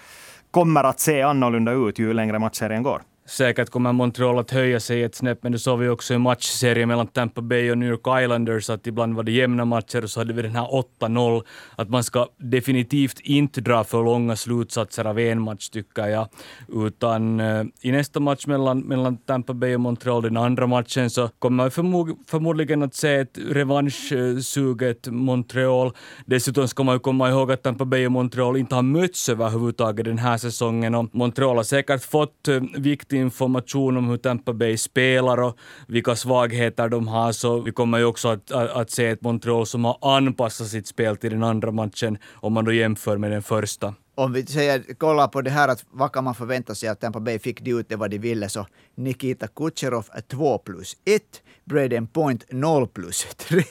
kommer 0.52 0.84
att 0.84 1.00
se 1.00 1.22
annorlunda 1.22 1.72
ut 1.72 2.00
ju 2.00 2.14
längre 2.14 2.40
matchserien 2.40 2.84
går? 2.84 3.02
Säkert 3.26 3.70
kommer 3.70 3.92
Montreal 3.94 4.40
att 4.40 4.52
höja 4.52 4.80
sig 4.80 5.04
ett 5.04 5.16
snäpp, 5.16 5.44
men 5.44 5.52
det 5.52 5.60
såg 5.60 5.80
vi 5.80 5.90
också 5.90 6.14
i 6.14 6.18
matchserien 6.18 6.88
mellan 6.88 7.08
Tampa 7.08 7.42
Bay 7.42 7.72
och 7.72 7.78
New 7.78 7.90
York 7.90 8.24
Islanders, 8.24 8.70
att 8.70 8.88
ibland 8.88 9.16
var 9.16 9.24
det 9.24 9.32
jämna 9.32 9.66
matcher 9.66 10.04
och 10.04 10.10
så 10.10 10.20
hade 10.20 10.34
vi 10.34 10.42
den 10.42 10.56
här 10.56 10.84
8-0. 11.02 11.44
Att 11.76 11.90
man 11.90 12.04
ska 12.04 12.28
definitivt 12.38 13.20
inte 13.20 13.62
dra 13.62 13.84
för 13.84 14.04
långa 14.04 14.36
slutsatser 14.36 15.06
av 15.06 15.20
en 15.20 15.42
match, 15.42 15.70
tycker 15.70 16.08
jag. 16.08 16.28
Utan 16.74 17.40
uh, 17.40 17.66
i 17.82 17.92
nästa 17.92 18.20
match 18.20 18.48
mellan, 18.48 18.80
mellan 18.80 19.18
Tampa 19.18 19.54
Bay 19.54 19.76
och 19.76 19.82
Montreal, 19.82 20.22
den 20.22 20.38
andra 20.38 20.68
matchen, 20.68 21.10
så 21.10 21.28
kommer 21.40 21.64
man 21.64 21.72
förmod, 21.72 22.18
förmodligen 22.28 22.84
att 22.84 22.96
se 22.96 23.16
ett 23.16 23.38
revanschsuget 23.50 25.08
Montreal. 25.08 25.92
Dessutom 26.26 26.68
ska 26.68 26.84
man 26.84 26.96
ju 26.96 27.00
komma 27.00 27.30
ihåg 27.30 27.52
att 27.52 27.64
Tampa 27.64 27.86
Bay 27.86 28.06
och 28.06 28.12
Montreal 28.12 28.58
inte 28.58 28.76
har 28.76 28.82
mötts 28.82 29.30
överhuvudtaget 29.30 30.06
den 30.06 30.18
här 30.18 30.38
säsongen 30.38 30.96
och 30.96 31.16
Montreal 31.16 31.58
har 31.58 31.64
säkert 31.64 32.04
fått 32.04 32.48
eh, 32.48 32.56
uh, 32.56 32.64
viktiga 32.78 33.13
lite 33.14 33.22
information 33.22 33.98
om 33.98 34.10
hur 34.10 34.18
Tampa 34.18 34.54
Bay 34.54 34.78
spelar 34.78 35.42
och 35.42 35.58
vilka 35.88 36.16
svagheter 36.16 36.90
de 36.90 37.08
har, 37.08 37.32
så 37.32 37.62
vi 37.62 37.72
kommer 37.72 37.98
ju 37.98 38.06
också 38.06 38.28
att, 38.28 38.52
att, 38.52 38.70
att 38.70 38.92
se 38.92 39.08
ett 39.08 39.22
Montreal 39.22 39.66
som 39.66 39.86
har 39.86 39.98
anpassat 40.02 40.68
sitt 40.68 40.88
spel 40.88 41.18
till 41.18 41.32
den 41.32 41.44
andra 41.44 41.72
matchen 41.72 42.18
om 42.42 42.54
man 42.54 42.66
då 42.66 42.72
jämför 42.72 43.18
med 43.18 43.32
den 43.32 43.44
första 43.44 43.94
om 44.16 44.34
vi 44.34 44.46
säger, 44.46 44.94
kollar 44.98 45.28
på 45.28 45.42
det 45.42 45.50
här 45.50 45.68
att 45.68 45.86
vad 45.92 46.12
kan 46.12 46.24
man 46.24 46.36
förvänta 46.36 46.76
sig 46.76 46.90
att 46.90 47.00
Tampa 47.00 47.20
Bay 47.20 47.40
fick 47.40 47.62
det 47.62 47.72
ut 47.72 47.90
det 47.90 47.96
vad 47.96 48.12
de 48.12 48.18
ville 48.18 48.50
så 48.50 48.68
Nikita 48.96 49.48
Kucherov 49.48 50.06
2 50.32 50.58
plus 50.58 50.98
1, 51.06 51.22
Braden 51.66 52.08
Point 52.08 52.46
0 52.52 52.88
plus 52.88 53.28
3. 53.38 53.64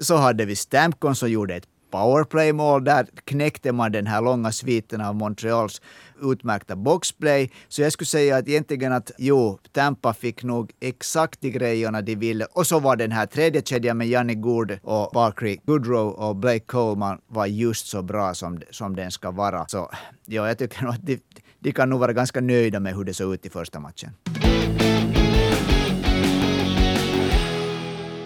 Så 0.00 0.16
hade 0.16 0.44
vi 0.44 0.56
Stamkon 0.56 1.14
som 1.14 1.30
gjorde 1.30 1.54
ett 1.54 1.66
Powerplaymål 1.90 2.84
Där 2.84 3.06
knäckte 3.24 3.72
man 3.72 3.92
den 3.92 4.06
här 4.06 4.22
långa 4.22 4.52
sviten 4.52 5.00
av 5.00 5.14
Montreals 5.14 5.80
utmärkta 6.22 6.76
boxplay. 6.76 7.50
Så 7.68 7.82
jag 7.82 7.92
skulle 7.92 8.06
säga 8.06 8.36
att 8.36 8.48
egentligen 8.48 8.92
att 8.92 9.10
jo, 9.18 9.58
Tampa 9.72 10.14
fick 10.14 10.42
nog 10.42 10.72
exakt 10.80 11.40
de 11.40 11.50
grejerna 11.50 12.02
de 12.02 12.14
ville. 12.14 12.44
Och 12.44 12.66
så 12.66 12.80
var 12.80 12.96
den 12.96 13.12
här 13.12 13.26
tredje 13.26 13.62
kedjan 13.62 13.98
med 13.98 14.08
Janni 14.08 14.34
Gourde 14.34 14.80
och 14.82 15.10
Barkley 15.14 15.58
Goodrow 15.64 16.08
och 16.08 16.36
Blake 16.36 16.64
Coleman 16.66 17.18
var 17.26 17.46
just 17.46 17.86
så 17.86 18.02
bra 18.02 18.34
som, 18.34 18.60
som 18.70 18.96
den 18.96 19.10
ska 19.10 19.30
vara. 19.30 19.68
Så 19.68 19.90
ja, 20.26 20.48
jag 20.48 20.58
tycker 20.58 20.82
nog 20.82 20.94
att 20.94 21.06
de, 21.06 21.20
de 21.58 21.72
kan 21.72 21.90
nog 21.90 22.00
vara 22.00 22.12
ganska 22.12 22.40
nöjda 22.40 22.80
med 22.80 22.94
hur 22.94 23.04
det 23.04 23.14
såg 23.14 23.34
ut 23.34 23.46
i 23.46 23.50
första 23.50 23.80
matchen. 23.80 24.10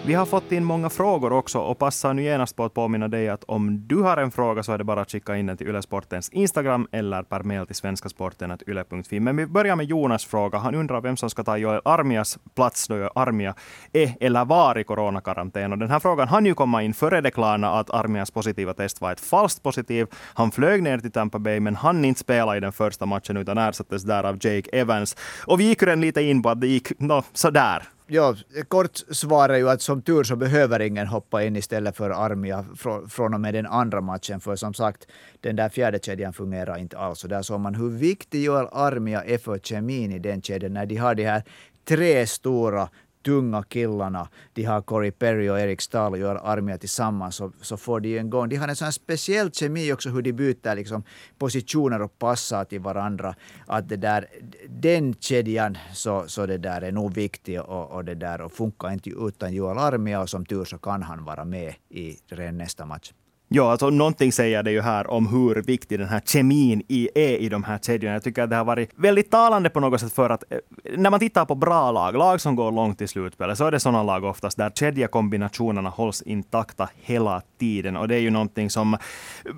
Vi 0.05 0.13
har 0.13 0.25
fått 0.25 0.51
in 0.51 0.63
många 0.63 0.89
frågor 0.89 1.33
också 1.33 1.59
och 1.59 1.79
passar 1.79 2.13
nu 2.13 2.23
genast 2.23 2.55
på 2.55 2.65
att 2.65 2.73
påminna 2.73 3.07
dig 3.07 3.29
att 3.29 3.43
om 3.43 3.87
du 3.87 3.95
har 3.95 4.17
en 4.17 4.31
fråga 4.31 4.63
så 4.63 4.71
är 4.71 4.77
det 4.77 4.83
bara 4.83 5.01
att 5.01 5.11
skicka 5.11 5.37
in 5.37 5.45
den 5.45 5.57
till 5.57 5.67
Ylesportens 5.67 6.29
Instagram 6.29 6.87
eller 6.91 7.23
per 7.23 7.43
mail 7.43 7.65
till 7.65 7.75
svenskasporten.yle.fi. 7.75 9.19
Men 9.19 9.37
vi 9.37 9.45
börjar 9.45 9.75
med 9.75 9.85
Jonas 9.85 10.25
fråga. 10.25 10.57
Han 10.57 10.75
undrar 10.75 11.01
vem 11.01 11.17
som 11.17 11.29
ska 11.29 11.43
ta 11.43 11.57
Joel 11.57 11.81
Armias 11.85 12.37
plats 12.55 12.87
då 12.87 13.11
Armia 13.15 13.55
är 13.93 14.15
eller 14.19 14.45
var 14.45 14.77
i 14.77 14.83
coronakarantän. 14.83 15.71
Och 15.71 15.77
den 15.77 15.89
här 15.89 15.99
frågan 15.99 16.27
hann 16.27 16.45
ju 16.45 16.53
komma 16.53 16.83
in 16.83 16.93
före 16.93 17.21
det 17.21 17.31
klarna 17.31 17.69
att 17.69 17.89
Armias 17.89 18.31
positiva 18.31 18.73
test 18.73 19.01
var 19.01 19.11
ett 19.11 19.19
falskt 19.19 19.63
positiv. 19.63 20.07
Han 20.33 20.51
flög 20.51 20.83
ner 20.83 20.97
till 20.97 21.11
Tampa 21.11 21.39
Bay 21.39 21.59
men 21.59 21.75
hann 21.75 22.05
inte 22.05 22.19
spela 22.19 22.57
i 22.57 22.59
den 22.59 22.71
första 22.71 23.05
matchen 23.05 23.37
utan 23.37 23.57
ersattes 23.57 24.03
där 24.03 24.23
av 24.23 24.37
Jake 24.41 24.69
Evans. 24.73 25.17
Och 25.45 25.59
vi 25.59 25.63
gick 25.63 25.81
ju 25.81 25.85
redan 25.85 26.01
lite 26.01 26.21
in 26.21 26.41
på 26.41 26.49
att 26.49 26.61
det 26.61 26.67
gick 26.67 26.99
no, 26.99 27.23
sådär 27.33 27.83
Ja, 28.13 28.35
kort 28.67 28.97
svar 28.97 29.49
är 29.49 29.57
ju 29.57 29.69
att 29.69 29.81
som 29.81 30.01
tur 30.01 30.23
så 30.23 30.35
behöver 30.35 30.79
ingen 30.79 31.07
hoppa 31.07 31.43
in 31.43 31.55
istället 31.55 31.97
för 31.97 32.09
Armia 32.09 32.65
från 33.09 33.33
och 33.33 33.41
med 33.41 33.53
den 33.53 33.65
andra 33.65 34.01
matchen. 34.01 34.39
För 34.39 34.55
som 34.55 34.73
sagt, 34.73 35.07
den 35.41 35.55
där 35.55 35.69
fjärde 35.69 35.99
kedjan 35.99 36.33
fungerar 36.33 36.77
inte 36.77 36.97
alls. 36.97 37.23
Och 37.23 37.29
där 37.29 37.41
såg 37.41 37.59
man 37.59 37.75
hur 37.75 37.89
viktig 37.89 38.43
Joel 38.43 38.67
Armia 38.71 39.23
är 39.23 39.37
för 39.37 39.59
kemin 39.59 40.11
i 40.11 40.19
den 40.19 40.41
kedjan. 40.41 40.73
När 40.73 40.85
de 40.85 40.95
har 40.95 41.15
de 41.15 41.25
här 41.25 41.43
tre 41.85 42.27
stora 42.27 42.89
tunga 43.23 43.63
killarna, 43.63 44.27
de 44.53 44.63
har 44.63 44.81
Corey 44.81 45.11
Perry 45.11 45.49
och 45.49 45.59
Eric 45.59 45.81
Stahl 45.81 46.11
och 46.11 46.19
gör 46.19 46.35
Armia 46.35 46.77
tillsammans, 46.77 47.35
så, 47.35 47.51
så 47.61 47.77
får 47.77 47.99
de 47.99 48.17
en 48.17 48.29
gång. 48.29 48.49
De 48.49 48.55
har 48.55 48.67
en 48.67 48.75
sån 48.75 48.93
speciell 48.93 49.51
kemi 49.51 49.93
också 49.93 50.09
hur 50.09 50.21
de 50.21 50.33
byter 50.33 50.75
liksom 50.75 51.03
positioner 51.37 52.01
och 52.01 52.19
passar 52.19 52.65
till 52.65 52.79
varandra. 52.79 53.35
Att 53.67 53.89
det 53.89 53.97
där, 53.97 54.27
den 54.67 55.13
kedjan 55.13 55.77
så, 55.93 56.23
så 56.27 56.45
det 56.45 56.57
där 56.57 56.81
är 56.81 56.91
nog 56.91 57.13
viktig 57.13 57.61
och, 57.61 57.91
och 57.91 58.05
det 58.05 58.15
där 58.15 58.41
och 58.41 58.51
funkar 58.51 58.91
inte 58.91 59.09
utan 59.09 59.53
Joel 59.53 59.77
Armia 59.77 60.21
och 60.21 60.29
som 60.29 60.45
tur 60.45 60.65
så 60.65 60.77
kan 60.77 61.03
han 61.03 61.25
vara 61.25 61.45
med 61.45 61.73
i 61.89 62.17
nästa 62.51 62.85
match. 62.85 63.13
Ja, 63.47 63.71
alltså 63.71 63.89
någonting 63.89 64.31
säger 64.31 64.63
det 64.63 64.71
ju 64.71 64.81
här 64.81 65.09
om 65.09 65.27
hur 65.27 65.61
viktig 65.61 65.99
den 65.99 66.07
här 66.07 66.21
kemin 66.25 66.83
i, 66.87 67.09
är 67.15 67.37
i 67.37 67.49
de 67.49 67.63
här 67.63 67.77
kedjorna. 67.77 68.13
Jag 68.13 68.23
tycker 68.23 68.43
att 68.43 68.49
det 68.49 68.55
har 68.55 68.65
varit 68.65 68.89
väldigt 68.95 69.31
talande 69.31 69.69
på 69.69 69.79
något 69.79 70.01
sätt 70.01 70.13
för 70.13 70.29
att 70.29 70.43
eh, 70.49 70.57
när 70.97 71.09
man 71.09 71.19
tittar 71.19 71.45
på 71.45 71.55
bra 71.55 71.91
lag, 71.91 72.15
lag 72.15 72.41
som 72.41 72.55
går 72.55 72.71
långt 72.71 73.01
i 73.01 73.07
slutspelet, 73.07 73.57
så 73.57 73.65
är 73.65 73.71
det 73.71 73.79
sådana 73.79 74.03
lag 74.03 74.23
oftast 74.23 74.57
där 74.57 74.69
kedjekombinationerna 74.69 75.89
hålls 75.89 76.21
intakta 76.21 76.89
hela 76.95 77.41
tiden. 77.59 77.97
Och 77.97 78.07
det 78.07 78.15
är 78.15 78.19
ju 78.19 78.29
någonting 78.29 78.69
som 78.69 78.97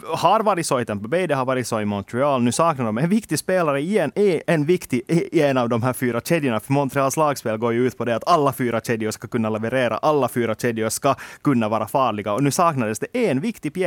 har 0.08 0.40
varit 0.40 0.66
så 0.66 0.80
i 0.80 0.86
Tampa 0.86 1.08
Bay, 1.08 1.28
det 1.28 1.36
har 1.36 1.46
varit 1.46 1.68
så 1.68 1.82
i 1.82 1.86
Montreal. 1.86 2.44
Nu 2.44 2.52
saknar 2.52 2.86
de 2.86 2.98
en 2.98 3.10
viktig 3.10 3.40
spelare 3.40 3.82
igen, 3.82 4.12
är 4.16 4.42
en 4.48 4.66
viktig 4.66 5.02
e, 5.08 5.22
i 5.32 5.42
en 5.42 5.58
av 5.58 5.70
de 5.70 5.84
här 5.84 5.94
fyra 5.94 6.22
kedjorna. 6.22 6.60
För 6.60 6.74
Montreals 6.74 7.18
lagspel 7.18 7.58
går 7.58 7.74
ju 7.74 7.88
ut 7.88 7.98
på 7.98 8.06
det 8.06 8.16
att 8.16 8.28
alla 8.28 8.54
fyra 8.54 8.82
kedjor 8.82 9.12
ska 9.12 9.28
kunna 9.28 9.50
leverera, 9.50 9.98
alla 9.98 10.28
fyra 10.30 10.56
kedjor 10.56 10.90
ska 10.90 11.16
kunna 11.42 11.70
vara 11.70 11.88
farliga. 11.88 12.34
Och 12.34 12.44
nu 12.44 12.52
saknades 12.52 13.00
det 13.00 13.30
en 13.30 13.40
viktig 13.40 13.74
pjäs. 13.74 13.85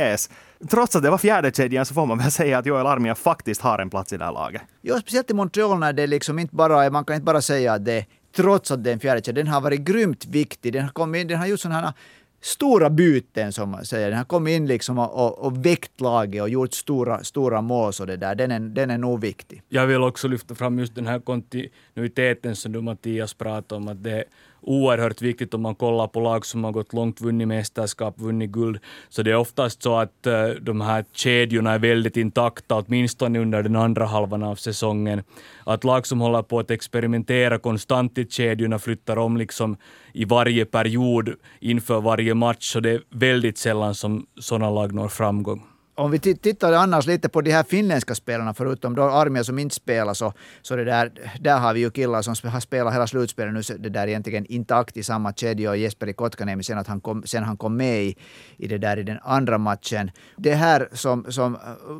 Trots 0.69 0.95
att 0.95 1.03
det 1.03 1.09
var 1.09 1.17
fjärde 1.17 1.51
kedjan 1.51 1.85
så 1.85 1.93
får 1.93 2.05
man 2.05 2.17
väl 2.17 2.31
säga 2.31 2.57
att 2.57 2.65
Joel 2.65 2.87
Armia 2.87 3.15
faktiskt 3.15 3.61
har 3.61 3.79
en 3.79 3.89
plats 3.89 4.13
i 4.13 4.17
det 4.17 4.25
här 4.25 4.31
laget. 4.31 4.61
Ja, 4.81 4.99
speciellt 4.99 5.31
i 5.31 5.33
Montreal 5.33 5.79
när 5.79 5.93
det 5.93 6.07
liksom 6.07 6.39
inte 6.39 6.55
bara 6.55 6.89
man 6.89 7.05
kan 7.05 7.15
inte 7.15 7.25
bara 7.25 7.41
säga 7.41 7.73
att 7.73 7.85
det 7.85 8.05
trots 8.35 8.71
att 8.71 8.83
det 8.83 8.89
är 8.89 8.93
en 8.93 8.99
fjärde 8.99 9.21
kedja, 9.21 9.43
den 9.43 9.53
har 9.53 9.61
varit 9.61 9.81
grymt 9.81 10.25
viktig. 10.25 10.73
Den 10.73 10.83
har, 10.83 10.89
kommit 10.89 11.21
in, 11.21 11.27
den 11.27 11.39
har 11.39 11.47
gjort 11.47 11.59
sådana 11.59 11.81
här 11.81 11.93
stora 12.41 12.89
byten 12.89 13.53
som 13.53 13.69
man 13.69 13.85
säger. 13.85 14.09
Den 14.09 14.17
har 14.17 14.25
kommit 14.25 14.51
in 14.51 14.67
liksom 14.67 14.99
och, 14.99 15.25
och, 15.25 15.45
och 15.45 15.65
väckt 15.65 16.01
laget 16.01 16.41
och 16.41 16.49
gjort 16.49 16.73
stora, 16.73 17.23
stora 17.23 17.61
mål. 17.61 17.93
Så 17.93 18.05
det 18.05 18.17
där. 18.17 18.35
Den, 18.35 18.51
är, 18.51 18.59
den 18.59 18.91
är 18.91 18.97
nog 18.97 19.21
viktig. 19.21 19.61
Jag 19.69 19.87
vill 19.87 20.01
också 20.01 20.27
lyfta 20.27 20.55
fram 20.55 20.79
just 20.79 20.95
den 20.95 21.07
här 21.07 21.19
kontinuiteten 21.19 22.55
som 22.55 22.71
du 22.71 22.81
Mattias 22.81 23.33
pratade 23.33 23.81
om. 23.81 23.87
Att 23.87 24.03
det 24.03 24.23
oerhört 24.61 25.21
viktigt 25.21 25.53
om 25.53 25.61
man 25.61 25.75
kollar 25.75 26.07
på 26.07 26.19
lag 26.19 26.45
som 26.45 26.63
har 26.63 26.71
gått 26.71 26.93
långt, 26.93 27.21
vunnit 27.21 27.47
mästerskap, 27.47 28.19
vunnit 28.19 28.49
guld. 28.49 28.79
Så 29.09 29.23
det 29.23 29.31
är 29.31 29.35
oftast 29.35 29.83
så 29.83 29.97
att 29.97 30.27
eh, 30.27 30.47
de 30.61 30.81
här 30.81 31.05
kedjorna 31.13 31.73
är 31.73 31.79
väldigt 31.79 32.17
intakta, 32.17 32.75
åtminstone 32.75 33.39
under 33.39 33.63
den 33.63 33.75
andra 33.75 34.05
halvan 34.05 34.43
av 34.43 34.55
säsongen. 34.55 35.23
Att 35.63 35.83
lag 35.83 36.07
som 36.07 36.21
håller 36.21 36.41
på 36.41 36.59
att 36.59 36.71
experimentera 36.71 37.57
konstant 37.57 38.17
i 38.17 38.25
kedjorna 38.29 38.79
flyttar 38.79 39.17
om 39.17 39.37
liksom 39.37 39.77
i 40.13 40.25
varje 40.25 40.65
period 40.65 41.35
inför 41.59 42.01
varje 42.01 42.33
match, 42.33 42.71
så 42.73 42.79
det 42.79 42.91
är 42.91 43.01
väldigt 43.09 43.57
sällan 43.57 43.95
som 43.95 44.25
sådana 44.39 44.69
lag 44.69 44.93
når 44.93 45.07
framgång 45.07 45.63
om 45.99 46.11
vi 46.11 46.19
tittar 46.19 46.73
annars 46.73 47.07
lite 47.07 47.29
på 47.29 47.41
de 47.41 47.51
här 47.51 47.63
finländska 47.63 48.15
spelarna, 48.15 48.53
förutom 48.53 48.95
då 48.95 49.03
Armia 49.03 49.43
som 49.43 49.59
inte 49.59 49.75
spelar, 49.75 50.13
så, 50.13 50.33
så 50.61 50.75
det 50.75 50.83
där, 50.83 51.11
där 51.39 51.59
har 51.59 51.73
vi 51.73 51.79
ju 51.79 51.91
killar 51.91 52.21
som 52.21 52.49
har 52.49 52.59
spelat 52.59 52.93
hela 52.93 53.07
slutspelet 53.07 53.53
nu, 53.53 53.77
det 53.79 53.89
där 53.89 54.07
egentligen 54.07 54.45
intakt 54.45 54.97
i 54.97 55.03
samma 55.03 55.33
kedja 55.33 55.69
och 55.69 55.77
Jesperi 55.77 56.13
Kotkaniemi 56.13 56.63
sen, 56.63 56.77
att 56.77 56.87
han 56.87 57.01
kom, 57.01 57.23
sen 57.25 57.43
han 57.43 57.57
kom 57.57 57.77
med 57.77 58.03
i, 58.03 58.15
i 58.57 58.67
det 58.67 58.77
där 58.77 58.97
i 58.97 59.03
den 59.03 59.19
andra 59.23 59.57
matchen. 59.57 60.11
Det 60.37 60.53
här 60.53 60.89
som, 60.93 61.25
som 61.29 61.55
äh, 61.55 61.59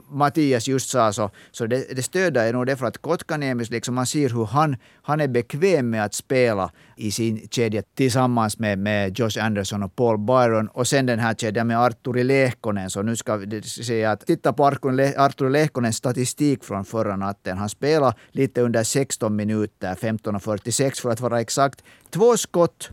Mattias 0.10 0.68
just 0.68 0.89
sa, 0.89 1.13
så, 1.13 1.29
så 1.51 1.65
det, 1.65 1.96
det 1.96 2.03
stöder 2.03 2.46
jag 2.46 2.53
nog 2.53 2.65
det 2.65 2.77
för 2.77 2.86
att 2.86 2.98
Kotkaniemi, 2.98 3.65
liksom 3.70 3.96
man 3.96 4.06
ser 4.06 4.29
hur 4.29 4.46
han, 4.46 4.75
han 5.01 5.22
är 5.22 5.27
bekväm 5.27 5.89
med 5.89 6.03
att 6.03 6.13
spela 6.13 6.72
i 6.96 7.12
sin 7.12 7.48
kedja 7.51 7.84
tillsammans 7.96 8.60
med, 8.60 8.79
med 8.79 9.20
Josh 9.20 9.46
Anderson 9.46 9.84
och 9.84 9.96
Paul 9.96 10.18
Byron 10.18 10.68
och 10.68 10.88
sen 10.88 11.06
den 11.06 11.20
här 11.20 11.34
kedjan 11.34 11.68
med 11.68 11.79
Arturi 11.79 12.24
Lehkonen, 12.24 12.89
så 12.89 13.01
nu 13.01 13.15
ska 13.15 13.38
vi 13.38 13.62
säga 13.89 14.12
att 14.12 14.25
titta 14.25 14.53
på 14.53 14.65
Artur 14.65 15.50
Lehkonens 15.50 15.96
statistik 15.96 16.63
från 16.63 16.86
förra 16.86 17.15
natten. 17.15 17.58
Han 17.58 17.69
spelade 17.69 18.15
lite 18.31 18.62
under 18.62 18.84
16 18.84 19.36
minuter, 19.36 19.96
15.46 19.96 21.01
för 21.01 21.10
att 21.10 21.19
vara 21.19 21.41
exakt. 21.41 21.84
Två 22.10 22.38
skott 22.38 22.89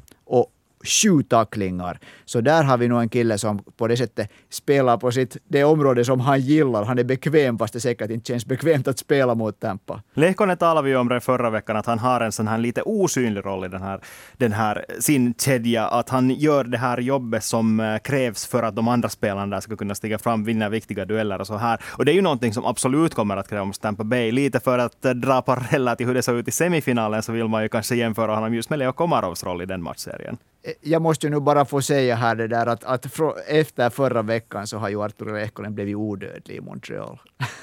sju 0.87 1.23
tacklingar. 1.23 1.99
Så 2.25 2.41
där 2.41 2.65
har 2.65 2.79
vi 2.79 2.89
nog 2.89 3.01
en 3.01 3.09
kille 3.09 3.39
som 3.39 3.59
på 3.77 3.89
det 3.89 3.97
sättet 3.97 4.31
spelar 4.51 4.97
på 4.97 5.13
sitt, 5.13 5.37
det 5.49 5.65
område 5.65 6.05
som 6.05 6.21
han 6.21 6.41
gillar. 6.41 6.85
Han 6.85 6.99
är 6.99 7.05
bekväm 7.05 7.59
fast 7.59 7.73
det 7.73 7.81
säkert 7.81 8.11
inte 8.11 8.27
känns 8.33 8.47
bekvämt 8.47 8.89
att 8.89 8.99
spela 8.99 9.35
mot 9.35 9.61
Tampa. 9.61 10.03
Lehkonen 10.15 10.57
talade 10.57 10.89
vi 10.89 10.97
om 10.97 11.09
det 11.09 11.21
förra 11.21 11.51
veckan, 11.51 11.77
att 11.77 11.87
han 11.87 11.99
har 11.99 12.21
en 12.21 12.33
sån 12.33 12.49
här 12.49 12.59
lite 12.59 12.83
osynlig 12.83 13.45
roll 13.45 13.65
i 13.65 13.69
den 13.69 13.83
här, 13.83 14.01
den 14.37 14.53
här 14.53 14.85
sin 15.01 15.35
kedja. 15.35 15.87
Att 15.89 16.09
han 16.09 16.31
gör 16.31 16.65
det 16.65 16.79
här 16.79 16.99
jobbet 16.99 17.45
som 17.45 17.81
eh, 17.81 17.99
krävs 17.99 18.47
för 18.47 18.63
att 18.63 18.77
de 18.77 18.89
andra 18.89 19.09
spelarna 19.09 19.57
där 19.57 19.61
ska 19.61 19.77
kunna 19.77 19.95
stiga 19.95 20.19
fram, 20.19 20.45
vinna 20.45 20.69
viktiga 20.69 21.05
dueller 21.05 21.41
och 21.41 21.47
så 21.47 21.57
här. 21.57 21.81
Och 21.87 22.05
det 22.05 22.13
är 22.13 22.15
ju 22.15 22.23
någonting 22.23 22.53
som 22.53 22.65
absolut 22.65 23.15
kommer 23.15 23.37
att 23.37 23.49
krävas 23.49 23.79
Tampa 23.79 24.05
Bay. 24.05 24.33
Lite 24.33 24.61
för 24.61 24.79
att 24.79 25.05
eh, 25.05 25.11
dra 25.11 25.43
paralleller 25.43 25.95
till 25.95 26.07
hur 26.07 26.15
det 26.15 26.23
såg 26.23 26.37
ut 26.37 26.49
i 26.49 26.51
semifinalen 26.51 27.23
så 27.23 27.33
vill 27.33 27.49
man 27.49 27.63
ju 27.63 27.69
kanske 27.69 27.97
jämföra 27.97 28.35
honom 28.35 28.55
just 28.55 28.71
med 28.71 28.79
Leo 28.79 28.93
Komarovs 28.93 29.45
roll 29.45 29.63
i 29.63 29.67
den 29.67 29.83
matchserien 29.83 30.37
jag 30.81 31.03
måste 31.03 31.27
ju 31.27 31.31
nu 31.31 31.41
bara 31.41 31.65
få 31.65 31.83
säga 31.83 32.15
här 32.15 32.35
det 32.35 32.49
där 32.49 32.67
att, 32.67 32.85
att 32.85 33.07
efter 33.49 33.91
förra 33.91 34.23
veckan 34.23 34.67
så 34.67 34.79
har 34.79 34.89
ju 34.89 35.03
Arturi 35.03 35.33
Lehkonen 35.33 35.75
blivit 35.75 35.97
odödlig 35.97 36.57
i 36.57 36.61
Montreal. 36.61 37.19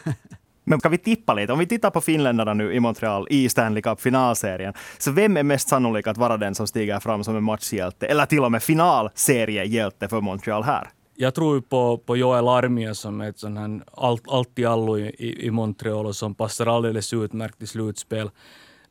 Men 0.63 0.79
kan 0.79 0.91
vi 0.91 0.97
tippa 0.97 1.33
lite? 1.33 1.53
Om 1.53 1.59
vi 1.59 1.65
tittar 1.65 1.89
på 1.89 2.01
finländarna 2.01 2.53
nu 2.53 2.73
i 2.73 2.79
Montreal 2.79 3.27
i 3.29 3.49
Stanley 3.49 3.81
Cup-finalserien, 3.81 4.73
så 4.97 5.11
vem 5.11 5.37
är 5.37 5.43
mest 5.43 5.69
sannolik 5.69 6.07
att 6.07 6.17
vara 6.17 6.37
den 6.37 6.55
som 6.55 6.67
stiger 6.67 6.99
fram 6.99 7.23
som 7.23 7.35
en 7.35 7.43
matchhjälte, 7.43 8.07
eller 8.07 8.25
till 8.25 8.43
och 8.43 8.51
med 8.51 8.63
finalseriehjälte 8.63 10.07
för 10.07 10.21
Montreal 10.21 10.63
här? 10.63 10.89
Jag 11.15 11.33
tror 11.35 11.61
på, 11.61 11.97
på 11.97 12.17
Joel 12.17 12.47
Armia 12.47 12.93
som 12.93 13.21
är 13.21 13.29
ett 13.29 13.39
sån 13.39 13.57
här 13.57 13.81
allt, 13.91 14.23
allt 14.27 14.59
i 14.59 14.65
allo 14.65 14.97
i, 14.97 15.45
i 15.45 15.51
Montreal 15.51 16.05
och 16.05 16.15
som 16.15 16.35
passar 16.35 16.65
alldeles 16.65 17.13
utmärkt 17.13 17.61
i 17.61 17.67
slutspel 17.67 18.29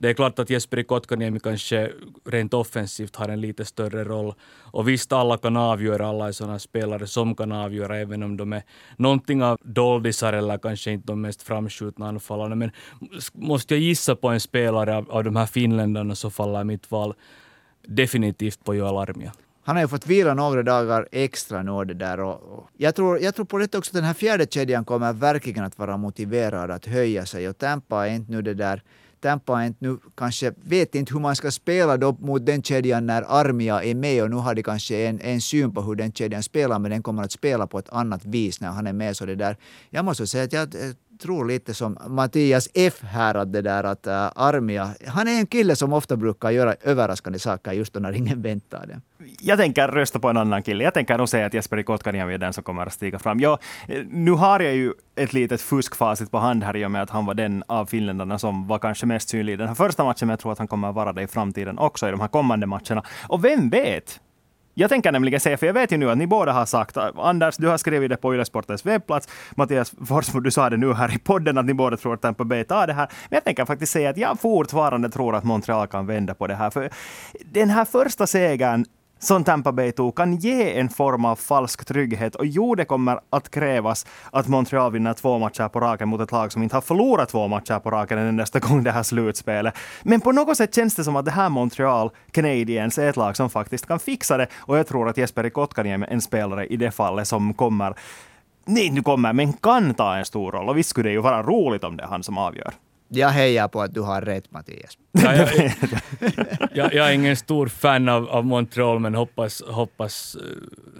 det 0.03 0.11
är 0.11 0.15
klart 0.15 0.39
att 0.39 0.51
Jesperi 0.51 0.85
Kotkaniemi 0.85 1.41
kanske 1.41 1.91
rent 2.25 2.55
offensivt 2.55 3.17
har 3.17 3.29
en 3.29 3.41
lite 3.41 3.65
större 3.65 4.05
roll. 4.05 4.35
Och 4.73 4.89
visst, 4.89 5.13
alla 5.13 5.39
kan 5.39 5.57
avgöra, 5.57 6.07
alla 6.07 6.29
är 6.29 6.33
sådana 6.33 6.59
spelare 6.59 7.07
som 7.07 7.35
kan 7.35 7.53
avgöra, 7.53 7.99
även 7.99 8.23
om 8.23 8.37
de 8.37 8.53
är 8.53 8.63
någonting 8.97 9.43
av 9.43 9.59
doldisar 9.63 10.33
eller 10.33 10.59
kanske 10.59 10.91
inte 10.91 11.07
de 11.07 11.21
mest 11.21 11.43
framskjutna 11.43 12.09
anfallarna. 12.09 12.55
Men 12.55 12.71
måste 13.33 13.75
jag 13.75 13.81
gissa 13.81 14.17
på 14.17 14.29
en 14.29 14.41
spelare 14.41 14.97
av, 14.97 15.11
av 15.11 15.25
de 15.25 15.37
här 15.37 15.47
finländarna 15.47 16.15
så 16.15 16.31
faller 16.31 16.65
mitt 16.65 16.91
val 16.91 17.15
definitivt 17.87 18.65
på 18.65 18.75
Joel 18.75 18.97
Armia. 18.97 19.33
Han 19.65 19.77
har 19.77 19.83
ju 19.83 19.89
fått 19.89 20.07
vila 20.07 20.35
några 20.35 20.63
dagar 20.63 21.09
extra 21.13 21.63
nu 21.63 21.85
det 21.85 21.95
där. 21.95 22.21
Och, 22.21 22.59
och 22.59 22.69
jag, 22.77 22.95
tror, 22.95 23.19
jag 23.19 23.35
tror 23.35 23.47
på 23.47 23.59
det 23.59 23.75
också 23.75 23.91
att 23.91 23.95
den 23.95 24.05
här 24.05 24.15
fjärde 24.15 24.47
kedjan 24.47 24.85
kommer 24.85 25.13
verkligen 25.13 25.65
att 25.65 25.79
vara 25.79 25.97
motiverad 25.97 26.71
att 26.71 26.87
höja 26.87 27.27
sig 27.27 27.49
och 27.49 27.59
Tampa 27.59 28.09
är 28.09 28.15
inte 28.15 28.33
nu 28.33 28.43
det 28.43 28.55
där 28.55 28.83
Tampa 29.23 29.63
är 29.63 29.67
inte 29.67 29.79
nu 29.87 29.99
kanske, 30.15 30.53
vet 30.65 30.95
inte 30.95 31.13
hur 31.15 31.21
man 31.21 31.37
ska 31.37 31.51
spela 31.51 31.97
då 31.97 32.17
mot 32.21 32.47
den 32.47 32.63
kedjan 32.63 33.07
när 33.07 33.23
Armia 33.29 33.83
är 33.83 33.95
med 33.95 34.23
och 34.23 34.31
nu 34.31 34.37
har 34.37 34.55
de 34.55 34.63
kanske 34.63 35.07
en, 35.07 35.21
en 35.21 35.41
syn 35.41 35.75
på 35.75 35.83
hur 35.83 35.95
den 35.95 36.13
kedjan 36.13 36.43
spelar 36.43 36.79
men 36.79 36.91
den 36.91 37.03
kommer 37.03 37.23
att 37.23 37.33
spela 37.33 37.67
på 37.67 37.79
ett 37.79 37.89
annat 37.89 38.25
vis 38.25 38.61
när 38.61 38.69
han 38.69 38.87
är 38.87 38.93
med. 38.93 39.17
Så 39.17 39.27
det 39.27 39.35
där. 39.35 39.57
Jag 39.91 40.05
måste 40.05 40.27
säga 40.27 40.45
att 40.45 40.53
jag 40.53 40.75
eh, 40.75 40.91
tror 41.23 41.47
lite 41.47 41.75
som 41.75 41.99
Mattias 42.09 42.69
F 42.75 42.95
här, 43.03 43.35
att 43.35 43.53
det 43.53 43.63
där 43.63 43.85
att 43.85 44.07
uh, 44.07 44.13
Armia, 44.35 44.95
han 45.07 45.29
är 45.29 45.39
en 45.39 45.47
kille 45.47 45.77
som 45.77 45.93
ofta 45.93 46.17
brukar 46.17 46.51
göra 46.51 46.75
överraskande 46.83 47.39
saker 47.39 47.73
just 47.73 47.93
då 47.93 48.01
när 48.01 48.13
ingen 48.13 48.43
väntar 48.43 48.87
det. 48.87 49.01
Jag 49.41 49.59
tänker 49.59 49.89
rösta 49.89 50.19
på 50.19 50.29
en 50.29 50.37
annan 50.37 50.63
kille. 50.63 50.85
Jag 50.85 50.95
tänker 50.95 51.19
nog 51.19 51.29
säga 51.29 51.47
att 51.47 51.55
Jesperi 51.55 51.85
Kotkaniemi 51.85 52.35
är 52.35 52.39
den 52.39 52.53
som 52.53 52.65
kommer 52.65 52.87
att 52.87 52.93
stiga 52.93 53.19
fram. 53.19 53.41
Ja, 53.41 53.59
eh, 53.89 54.03
nu 54.11 54.31
har 54.31 54.61
jag 54.61 54.75
ju 54.75 54.93
ett 55.17 55.33
litet 55.33 55.61
fuskfacit 55.61 56.31
på 56.31 56.39
hand 56.39 56.65
här 56.65 56.77
i 56.77 56.87
och 56.87 56.91
med 56.91 57.03
att 57.03 57.11
han 57.11 57.27
var 57.27 57.35
den 57.35 57.65
av 57.67 57.87
finländarna 57.87 58.39
som 58.39 58.67
var 58.67 58.79
kanske 58.79 59.07
mest 59.07 59.29
synlig 59.29 59.53
i 59.53 59.57
den 59.57 59.69
här 59.69 59.75
första 59.75 60.05
matchen, 60.05 60.27
men 60.27 60.31
jag 60.31 60.41
tror 60.41 60.53
att 60.53 60.59
han 60.59 60.69
kommer 60.69 60.89
att 60.89 60.95
vara 60.95 61.13
det 61.13 61.23
i 61.23 61.27
framtiden 61.27 61.79
också 61.79 62.09
i 62.09 62.11
de 62.11 62.21
här 62.21 62.29
kommande 62.29 62.67
matcherna. 62.67 63.03
Och 63.29 63.45
vem 63.45 63.71
vet? 63.71 64.21
Jag 64.75 64.91
tänker 64.91 65.13
nämligen 65.13 65.41
säga, 65.41 65.57
för 65.57 65.67
jag 65.67 65.75
vet 65.75 65.93
ju 65.93 65.97
nu 65.97 66.11
att 66.11 66.19
ni 66.19 66.27
båda 66.27 66.53
har 66.53 66.67
sagt, 66.67 66.97
Anders, 66.97 67.57
du 67.57 67.69
har 67.69 67.79
skrivit 67.79 68.11
det 68.11 68.17
på 68.17 68.35
Ylesportens 68.35 68.87
webbplats, 68.87 69.29
Mattias 69.57 69.95
Forsmo, 70.07 70.41
du 70.41 70.51
sa 70.51 70.71
det 70.71 70.77
nu 70.77 70.95
här 70.95 71.15
i 71.15 71.19
podden, 71.19 71.59
att 71.59 71.65
ni 71.65 71.75
båda 71.75 71.97
tror 71.97 72.15
att 72.15 72.23
Tampa 72.23 72.45
Bay 72.45 72.65
tar 72.65 72.87
det 72.87 72.93
här. 72.93 73.09
Men 73.29 73.37
jag 73.37 73.45
tänker 73.45 73.65
faktiskt 73.65 73.93
säga 73.93 74.11
att 74.11 74.17
jag 74.17 74.41
fortfarande 74.41 75.11
tror 75.11 75.37
att 75.37 75.45
Montreal 75.45 75.87
kan 75.87 76.07
vända 76.07 76.35
på 76.35 76.47
det 76.47 76.55
här. 76.55 76.71
För 76.71 76.91
den 77.45 77.71
här 77.71 77.85
första 77.85 78.27
segern 78.27 78.85
som 79.23 79.45
Tampa 79.45 79.73
Bay 79.73 79.93
tog 79.93 80.17
kan 80.17 80.37
ge 80.37 80.79
en 80.79 80.89
form 80.89 81.25
av 81.25 81.37
falsk 81.37 81.85
trygghet. 81.85 82.35
Och 82.35 82.47
jo, 82.47 82.75
det 82.75 82.85
kommer 82.85 83.21
att 83.31 83.51
krävas 83.51 84.07
att 84.31 84.49
Montreal 84.49 84.93
vinner 84.93 85.15
två 85.15 85.39
matcher 85.39 85.69
på 85.69 85.81
raken 85.81 86.09
mot 86.09 86.21
ett 86.21 86.33
lag 86.33 86.53
som 86.53 86.63
inte 86.63 86.77
har 86.77 86.81
förlorat 86.81 87.29
två 87.29 87.49
matcher 87.49 87.79
på 87.79 87.91
raken 87.91 88.19
en 88.19 88.37
nästa 88.37 88.59
gång 88.59 88.83
det 88.83 88.91
här 88.91 89.03
slutspelet. 89.03 89.75
Men 90.03 90.21
på 90.21 90.33
något 90.33 90.57
sätt 90.57 90.75
känns 90.75 90.95
det 90.95 91.05
som 91.05 91.17
att 91.17 91.25
det 91.25 91.31
här 91.31 91.49
Montreal 91.49 92.11
Canadiens 92.31 92.99
är 92.99 93.09
ett 93.09 93.17
lag 93.17 93.37
som 93.37 93.51
faktiskt 93.51 93.87
kan 93.87 93.99
fixa 93.99 94.37
det. 94.37 94.47
Och 94.59 94.79
jag 94.79 94.87
tror 94.87 95.09
att 95.09 95.17
Jesper 95.17 95.49
Kotkaniemi 95.49 96.07
är 96.07 96.13
en 96.13 96.21
spelare 96.21 96.67
i 96.67 96.77
det 96.77 96.91
fallet 96.91 97.29
som 97.29 97.55
kommer 97.55 97.95
Nej, 98.65 98.91
nu 98.91 99.03
kommer, 99.03 99.33
men 99.33 99.53
kan 99.53 99.95
ta 99.95 100.17
en 100.17 100.25
stor 100.25 100.53
roll. 100.53 100.69
Och 100.69 100.79
visst 100.79 100.91
skulle 100.91 101.09
det 101.09 101.13
ju 101.13 101.21
vara 101.21 101.43
roligt 101.43 101.85
om 101.85 101.97
det 101.97 102.03
är 102.03 102.09
han 102.09 102.23
som 102.23 102.39
avgör. 102.39 102.75
Jag 103.15 103.29
hejar 103.29 103.69
på 103.69 103.83
att 103.83 103.95
du 103.95 104.01
har 104.01 104.21
rätt 104.21 104.51
Mattias. 104.51 104.99
Ja, 105.13 105.37
jag, 105.37 105.49
jag, 106.73 106.95
jag, 106.95 107.09
är 107.09 107.13
ingen 107.13 107.37
stor 107.37 107.67
fan 107.67 108.09
av, 108.09 108.29
av 108.29 108.45
Montreal, 108.45 108.99
men 108.99 109.15
hoppas, 109.15 109.63
hoppas 109.67 110.35
eh, 110.35 110.41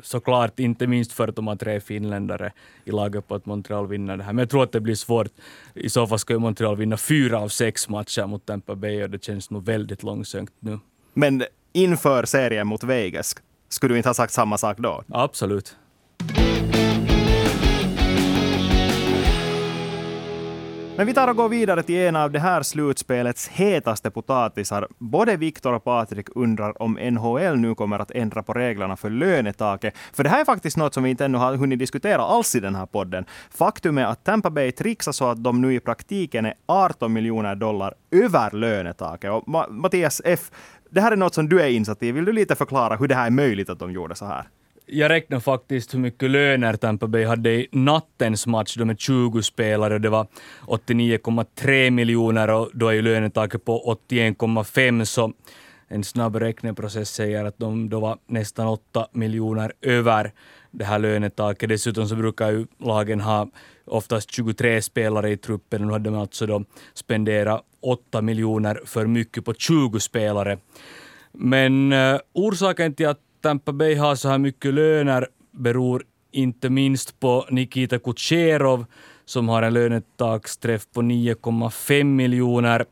såklart, 0.03 0.61
inte 0.61 0.87
minst 0.87 1.13
för 1.13 1.29
att 1.29 1.37
de 1.37 1.47
har 1.47 1.57
tre 1.57 1.81
finländare 1.81 2.53
i 2.85 2.91
laget 2.91 3.29
på 3.29 3.35
att 3.35 3.47
Montreal 3.47 3.87
vinner 3.87 4.17
det 4.17 4.25
här. 4.25 4.33
Men 4.33 4.43
jag 4.43 4.51
tror 4.51 4.63
att 4.63 4.73
det 4.73 4.81
blir 4.81 4.95
svårt. 4.95 5.29
I 5.75 5.89
så 5.89 6.07
fall 6.07 6.19
ska 6.19 6.33
ju 6.33 6.39
Montreal 6.39 6.77
vinna 6.77 6.97
fyra 6.97 7.39
av 7.39 7.49
sex 7.49 7.89
matcher 7.89 8.27
mot 8.27 8.47
Tampa 8.47 8.75
Bay 8.75 9.03
och 9.03 9.11
det 9.11 9.25
känns 9.25 9.51
nog 9.51 9.65
väldigt 9.65 10.03
långsökt 10.03 10.53
nu. 10.61 10.79
Men 11.15 11.45
inför 11.73 12.25
serien 12.25 12.67
mot 12.67 12.85
Vegas, 12.85 13.37
skulle 13.69 13.95
du 13.95 13.97
inte 13.97 14.09
ha 14.09 14.15
sagt 14.15 14.33
samma 14.33 14.59
sak 14.59 14.79
då? 14.79 15.03
Absolut. 15.09 15.77
Men 20.97 21.07
vi 21.07 21.15
tar 21.15 21.29
och 21.29 21.37
går 21.37 21.49
vidare 21.49 21.83
till 21.83 21.95
en 21.95 22.17
av 22.17 22.31
det 22.31 22.39
här 22.39 22.63
slutspelets 22.63 23.49
hetaste 23.49 24.11
potatisar. 24.11 24.89
Både 24.99 25.37
Viktor 25.37 25.73
och 25.73 25.85
Patrik 25.85 26.27
undrar 26.35 26.83
om 26.83 26.93
NHL 26.93 27.57
nu 27.57 27.75
kommer 27.75 27.99
att 27.99 28.11
ändra 28.11 28.43
på 28.43 28.53
reglerna 28.53 28.97
för 28.97 29.11
lönetaket. 29.11 29.95
För 30.13 30.25
det 30.25 30.31
här 30.31 30.41
är 30.41 30.45
faktiskt 30.45 30.77
något 30.77 30.95
som 30.95 31.03
vi 31.03 31.11
inte 31.11 31.25
ännu 31.25 31.39
har 31.39 31.57
hunnit 31.57 31.79
diskutera 31.79 32.23
alls 32.23 32.55
i 32.55 32.61
den 32.61 32.75
här 32.75 32.87
podden. 32.87 33.25
Faktum 33.51 33.99
är 33.99 34.05
att 34.05 34.25
Tampa 34.25 34.51
Bay 34.51 34.73
trixar 34.73 35.13
så 35.13 35.31
att 35.31 35.45
de 35.45 35.61
nu 35.61 35.75
i 35.75 35.81
praktiken 35.81 36.47
är 36.47 36.55
18 36.67 37.13
miljoner 37.13 37.55
dollar 37.55 37.95
över 38.11 38.51
lönetaket. 38.51 39.31
Och 39.31 39.49
Mattias 39.71 40.23
F, 40.25 40.51
det 40.91 41.01
här 41.01 41.13
är 41.13 41.17
något 41.17 41.35
som 41.35 41.49
du 41.49 41.63
är 41.63 41.69
insatt 41.69 42.03
i. 42.03 42.13
Vill 42.13 42.25
du 42.25 42.33
lite 42.33 42.55
förklara 42.55 42.97
hur 42.97 43.09
det 43.09 43.15
här 43.15 43.27
är 43.27 43.31
möjligt 43.31 43.71
att 43.71 43.79
de 43.79 43.93
gjorde 43.93 44.15
så 44.15 44.27
här? 44.27 44.49
Jag 44.87 45.09
räknade 45.09 45.41
faktiskt 45.41 45.95
hur 45.95 45.99
mycket 45.99 46.31
löner 46.31 46.77
Tampa 46.77 47.07
Bay 47.07 47.25
hade 47.25 47.51
i 47.51 47.69
nattens 47.73 48.47
match. 48.47 48.77
De 48.77 48.91
är 48.91 48.95
20 48.95 49.43
spelare 49.43 49.95
och 49.95 50.01
det 50.01 50.09
var 50.09 50.27
89,3 50.67 51.91
miljoner 51.91 52.51
och 52.51 52.71
då 52.75 52.89
är 52.89 52.93
ju 52.93 53.03
lönetaket 53.03 53.65
på 53.65 53.99
81,5 54.09 55.05
så 55.05 55.33
en 55.89 56.05
snabb 56.05 56.37
räkneprocess 56.37 57.11
säger 57.11 57.45
att 57.45 57.59
de 57.59 57.89
då 57.89 58.01
var 58.01 58.19
nästan 58.27 58.67
8 58.67 59.07
miljoner 59.13 59.73
över 59.83 60.33
det 60.71 60.85
här 60.85 60.99
lönetaket. 60.99 61.69
Dessutom 61.69 62.09
så 62.09 62.17
brukar 62.17 62.51
ju 62.51 62.67
lagen 62.79 63.21
ha 63.21 63.49
oftast 63.85 64.31
23 64.31 64.83
spelare 64.83 65.31
i 65.31 65.37
truppen. 65.37 65.87
Nu 65.87 65.93
hade 65.93 66.11
de 66.11 66.19
alltså 66.19 66.47
då 66.47 66.65
spenderat 66.95 67.63
8 67.81 68.23
miljoner 68.23 68.81
för 68.85 69.07
mycket 69.07 69.45
på 69.45 69.55
20 69.55 70.01
spelare. 70.01 70.59
Men 71.33 71.93
uh, 71.93 72.21
orsaken 72.33 72.95
till 72.95 73.09
att 73.09 73.21
Tampa 73.43 73.73
Bay 73.73 73.95
har 73.95 74.15
så 74.15 74.29
här 74.29 74.39
mycket 74.39 74.75
löner 74.75 75.29
beror 75.51 76.05
inte 76.33 76.71
minst 76.71 77.21
på 77.21 77.47
Nikita 77.51 77.99
Kucherov 77.99 78.85
som 79.25 79.49
har 79.49 79.63
en 79.63 79.75
lönetaksträff 79.75 80.83
på 80.95 81.03
9,5 81.03 82.05
miljoner. 82.05 82.85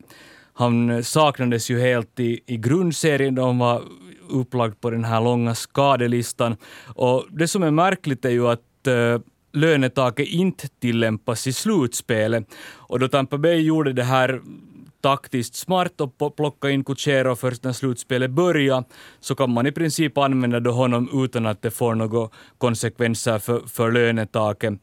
Han 0.55 1.05
saknades 1.05 1.71
ju 1.71 1.81
helt 1.81 2.21
i, 2.21 2.41
i 2.47 2.57
grundserien 2.57 3.35
då 3.35 3.47
han 3.47 3.59
var 3.59 3.83
upplagd 4.29 4.81
på 4.81 4.91
den 4.91 5.05
här 5.05 5.21
långa 5.21 5.55
skadelistan. 5.55 6.57
Och 6.87 7.27
det 7.31 7.49
som 7.49 7.63
är 7.63 7.71
märkligt 7.71 8.25
är 8.25 8.31
ju 8.31 8.49
att 8.49 8.61
uh, 8.89 9.21
lönetaket 9.53 10.29
inte 10.29 10.69
tillämpas 10.69 11.47
i 11.47 11.53
slutspelet. 11.53 12.55
Och 12.75 12.99
då 12.99 13.09
Tampa 13.09 13.39
Bay 13.39 13.61
gjorde 13.61 13.93
det 13.93 14.05
här 14.05 14.41
taktiskt 15.01 15.55
smart 15.55 16.01
och 16.01 16.37
plocka 16.37 16.71
in 16.71 16.85
Kucherov 16.85 17.37
först 17.37 17.65
när 17.65 17.73
slutspelet 17.73 18.31
börjar, 18.31 18.85
så 19.21 19.35
kan 19.35 19.51
man 19.51 19.67
i 19.67 19.73
princip 19.73 20.19
använda 20.19 20.61
då 20.61 20.71
honom 20.71 21.25
utan 21.25 21.47
att 21.47 21.63
det 21.63 21.71
får 21.71 21.95
några 21.95 22.29
konsekvenser 22.59 23.39
för, 23.39 23.61
för 23.69 23.93
lönetaket. 23.93 24.75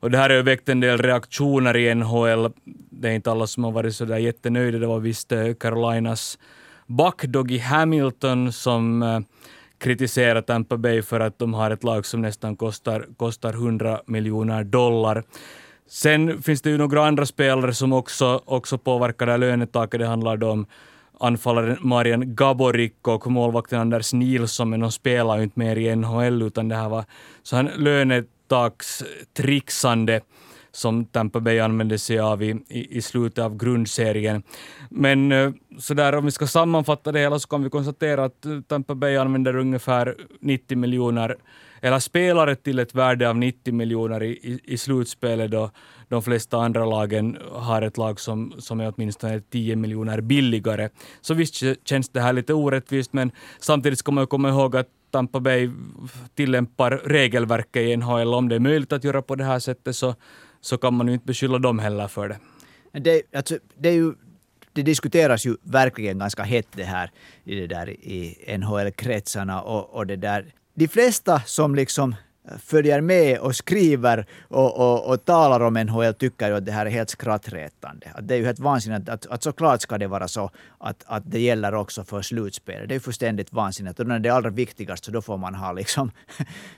Och 0.00 0.10
det 0.10 0.18
här 0.18 0.30
har 0.30 0.36
ju 0.36 0.42
väckt 0.42 0.68
en 0.68 0.80
del 0.80 0.98
reaktioner 0.98 1.76
i 1.76 1.94
NHL. 1.94 2.52
Det 2.90 3.08
är 3.08 3.12
inte 3.12 3.30
alla 3.30 3.46
som 3.46 3.64
har 3.64 3.72
varit 3.72 3.94
så 3.94 4.04
där 4.04 4.18
jättenöjda. 4.18 4.78
Det 4.78 4.86
var 4.86 5.00
visst 5.00 5.32
eh, 5.32 5.54
Carolinas 5.54 6.38
back 6.86 7.22
Doggy 7.22 7.58
Hamilton 7.58 8.52
som 8.52 9.02
eh, 9.02 9.20
kritiserar 9.78 10.42
Tampa 10.42 10.76
Bay 10.76 11.02
för 11.02 11.20
att 11.20 11.38
de 11.38 11.54
har 11.54 11.70
ett 11.70 11.84
lag 11.84 12.06
som 12.06 12.22
nästan 12.22 12.56
kostar, 12.56 13.06
kostar 13.16 13.52
100 13.52 14.00
miljoner 14.06 14.64
dollar. 14.64 15.24
Sen 15.88 16.42
finns 16.42 16.62
det 16.62 16.70
ju 16.70 16.78
några 16.78 17.06
andra 17.06 17.26
spelare 17.26 17.74
som 17.74 17.92
också, 17.92 18.42
också 18.44 18.78
påverkar 18.78 19.26
det 19.26 19.32
här 19.32 19.38
lönetaket. 19.38 20.00
Det 20.00 20.06
handlar 20.06 20.36
då 20.36 20.50
om 20.50 20.66
anfallaren 21.20 21.76
Marian 21.80 22.34
Gaborik 22.34 23.08
och 23.08 23.30
målvakten 23.30 23.80
Anders 23.80 24.12
Nilsson, 24.12 24.70
men 24.70 24.80
de 24.80 24.92
spelar 24.92 25.36
ju 25.36 25.42
inte 25.42 25.58
mer 25.58 25.76
i 25.76 25.96
NHL, 25.96 26.42
utan 26.42 26.68
det 26.68 26.76
här 26.76 26.88
var 26.88 27.04
så 27.42 27.56
här 27.56 27.72
lönetakstrixande 27.76 30.20
som 30.72 31.04
Tampa 31.04 31.40
Bay 31.40 31.58
använde 31.58 31.98
sig 31.98 32.18
av 32.18 32.42
i, 32.42 32.50
i, 32.68 32.96
i 32.96 33.02
slutet 33.02 33.44
av 33.44 33.56
grundserien. 33.56 34.42
Men 34.90 35.32
eh, 35.32 35.50
så 35.78 35.94
där, 35.94 36.14
om 36.14 36.24
vi 36.24 36.30
ska 36.30 36.46
sammanfatta 36.46 37.12
det 37.12 37.20
hela 37.20 37.38
så 37.38 37.48
kan 37.48 37.62
vi 37.62 37.70
konstatera 37.70 38.24
att 38.24 38.46
Tampa 38.68 38.94
Bay 38.94 39.16
använder 39.16 39.56
ungefär 39.56 40.16
90 40.40 40.78
miljoner 40.78 41.36
eller 41.80 41.98
spelare 41.98 42.56
till 42.56 42.78
ett 42.78 42.94
värde 42.94 43.28
av 43.28 43.36
90 43.36 43.74
miljoner 43.74 44.22
i, 44.22 44.30
i, 44.30 44.60
i 44.64 44.78
slutspelet 44.78 45.50
då 45.50 45.70
de 46.08 46.22
flesta 46.22 46.58
andra 46.58 46.84
lagen 46.84 47.38
har 47.52 47.82
ett 47.82 47.96
lag 47.96 48.20
som, 48.20 48.54
som 48.58 48.80
är 48.80 48.92
åtminstone 48.96 49.40
10 49.40 49.76
miljoner 49.76 50.20
billigare. 50.20 50.88
Så 51.20 51.34
visst 51.34 51.62
känns 51.84 52.08
det 52.08 52.20
här 52.20 52.32
lite 52.32 52.54
orättvist, 52.54 53.12
men 53.12 53.30
samtidigt 53.58 53.98
ska 53.98 54.12
man 54.12 54.26
komma 54.26 54.48
ihåg 54.48 54.76
att 54.76 54.88
Tampa 55.10 55.40
Bay 55.40 55.70
tillämpar 56.34 56.90
regelverket 56.90 57.82
i 57.82 57.96
NHL. 57.96 58.34
Om 58.34 58.48
det 58.48 58.54
är 58.54 58.60
möjligt 58.60 58.92
att 58.92 59.04
göra 59.04 59.22
på 59.22 59.34
det 59.34 59.44
här 59.44 59.58
sättet 59.58 59.96
så, 59.96 60.14
så 60.60 60.78
kan 60.78 60.94
man 60.94 61.08
ju 61.08 61.14
inte 61.14 61.26
beskylla 61.26 61.58
dem 61.58 61.78
heller 61.78 62.08
för 62.08 62.28
det. 62.28 62.38
Det, 63.00 63.22
alltså, 63.34 63.58
det 63.78 63.88
är 63.88 63.92
ju 63.92 64.14
det 64.72 64.82
diskuteras 64.82 65.46
ju 65.46 65.56
verkligen 65.62 66.18
ganska 66.18 66.42
hett 66.42 66.68
det 66.72 66.84
här 66.84 67.10
i, 67.44 67.54
det 67.54 67.66
där, 67.66 67.90
i 67.90 68.56
NHL-kretsarna 68.58 69.62
och, 69.62 69.94
och 69.94 70.06
det 70.06 70.16
där 70.16 70.52
de 70.78 70.88
flesta 70.88 71.40
som 71.40 71.74
liksom 71.74 72.14
eh, 72.48 72.58
följer 72.58 73.00
med 73.00 73.38
och 73.38 73.56
skriver 73.56 74.26
och, 74.48 74.76
och, 74.76 75.12
och 75.12 75.24
talar 75.24 75.60
om 75.60 75.74
NHL 75.74 76.14
tycker 76.14 76.48
ju 76.48 76.56
att 76.56 76.66
det 76.66 76.72
här 76.72 76.86
är 76.86 76.90
helt 76.90 77.10
skrattretande. 77.10 78.06
Att 78.14 78.28
det 78.28 78.34
är 78.34 78.38
ju 78.38 78.44
helt 78.44 78.58
vansinnigt 78.58 79.08
att, 79.08 79.26
att 79.26 79.42
såklart 79.42 79.80
ska 79.82 79.98
det 79.98 80.06
vara 80.06 80.28
så 80.28 80.50
att, 80.78 81.04
att 81.06 81.30
det 81.30 81.40
gäller 81.40 81.74
också 81.74 82.04
för 82.04 82.22
slutspelet. 82.22 82.88
Det 82.88 82.94
är 82.94 83.00
fullständigt 83.00 83.52
vansinnigt. 83.52 84.00
Och 84.00 84.06
när 84.06 84.18
det 84.18 84.28
är 84.28 84.32
allra 84.32 84.50
viktigast 84.50 85.04
så 85.04 85.10
då 85.10 85.22
får 85.22 85.36
man 85.36 85.54
ha 85.54 85.72
liksom... 85.72 86.10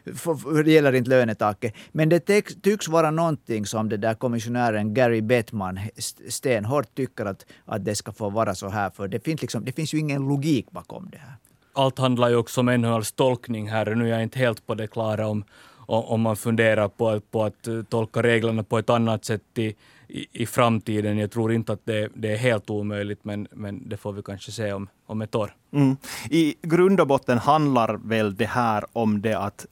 det 0.64 0.72
gäller 0.72 0.92
inte 0.92 1.10
lönetaket. 1.10 1.74
Men 1.92 2.08
det 2.08 2.20
tycks 2.62 2.88
vara 2.88 3.10
någonting 3.10 3.66
som 3.66 3.88
det 3.88 3.96
där 3.96 4.14
kommissionären 4.14 4.94
Gary 4.94 5.20
Bettman 5.20 5.80
stenhårt 6.28 6.94
tycker 6.94 7.26
att, 7.26 7.46
att 7.64 7.84
det 7.84 7.94
ska 7.94 8.12
få 8.12 8.30
vara 8.30 8.54
så 8.54 8.68
här. 8.68 8.90
För 8.90 9.08
det 9.08 9.24
finns, 9.24 9.42
liksom, 9.42 9.64
det 9.64 9.72
finns 9.72 9.94
ju 9.94 9.98
ingen 9.98 10.28
logik 10.28 10.70
bakom 10.70 11.10
det 11.10 11.18
här 11.18 11.34
allt 11.78 11.98
handlar 11.98 12.28
ju 12.28 12.36
också 12.36 12.60
om 12.60 12.66
NHLs 12.66 13.12
tolkning 13.12 13.68
här. 13.68 13.94
Nu 13.94 14.04
är 14.04 14.08
jag 14.08 14.22
inte 14.22 14.38
helt 14.38 14.66
på 14.66 14.74
det 14.74 14.86
klara 14.86 15.26
om, 15.26 15.44
om 15.86 16.20
man 16.20 16.36
funderar 16.36 16.88
på, 16.88 17.20
på 17.20 17.44
att 17.44 17.68
eh, 17.68 17.82
tolka 17.82 18.22
reglerna 18.22 18.62
på 18.62 18.78
ett 18.78 18.90
annat 18.90 19.24
sätt 19.24 19.42
i, 19.54 19.74
i, 20.08 20.26
i 20.32 20.46
framtiden. 20.46 21.18
Jag 21.18 21.30
tror 21.30 21.52
inte 21.52 21.72
att 21.72 21.80
det, 21.84 22.08
det, 22.14 22.32
är 22.32 22.36
helt 22.36 22.70
omöjligt, 22.70 23.24
men, 23.24 23.48
men 23.50 23.88
det 23.88 23.96
får 23.96 24.12
vi 24.12 24.22
kanske 24.22 24.52
se 24.52 24.72
om, 24.72 24.88
om 25.06 25.22
ett 25.22 25.34
år. 25.34 25.54
Mm. 25.72 25.96
I 26.30 26.54
grund 26.62 27.00
och 27.00 27.06
botten 27.06 27.38
handlar 27.38 27.94
väl 27.94 28.36
det 28.36 28.46
här 28.46 28.84
om 28.92 29.22
det 29.22 29.38
att 29.38 29.66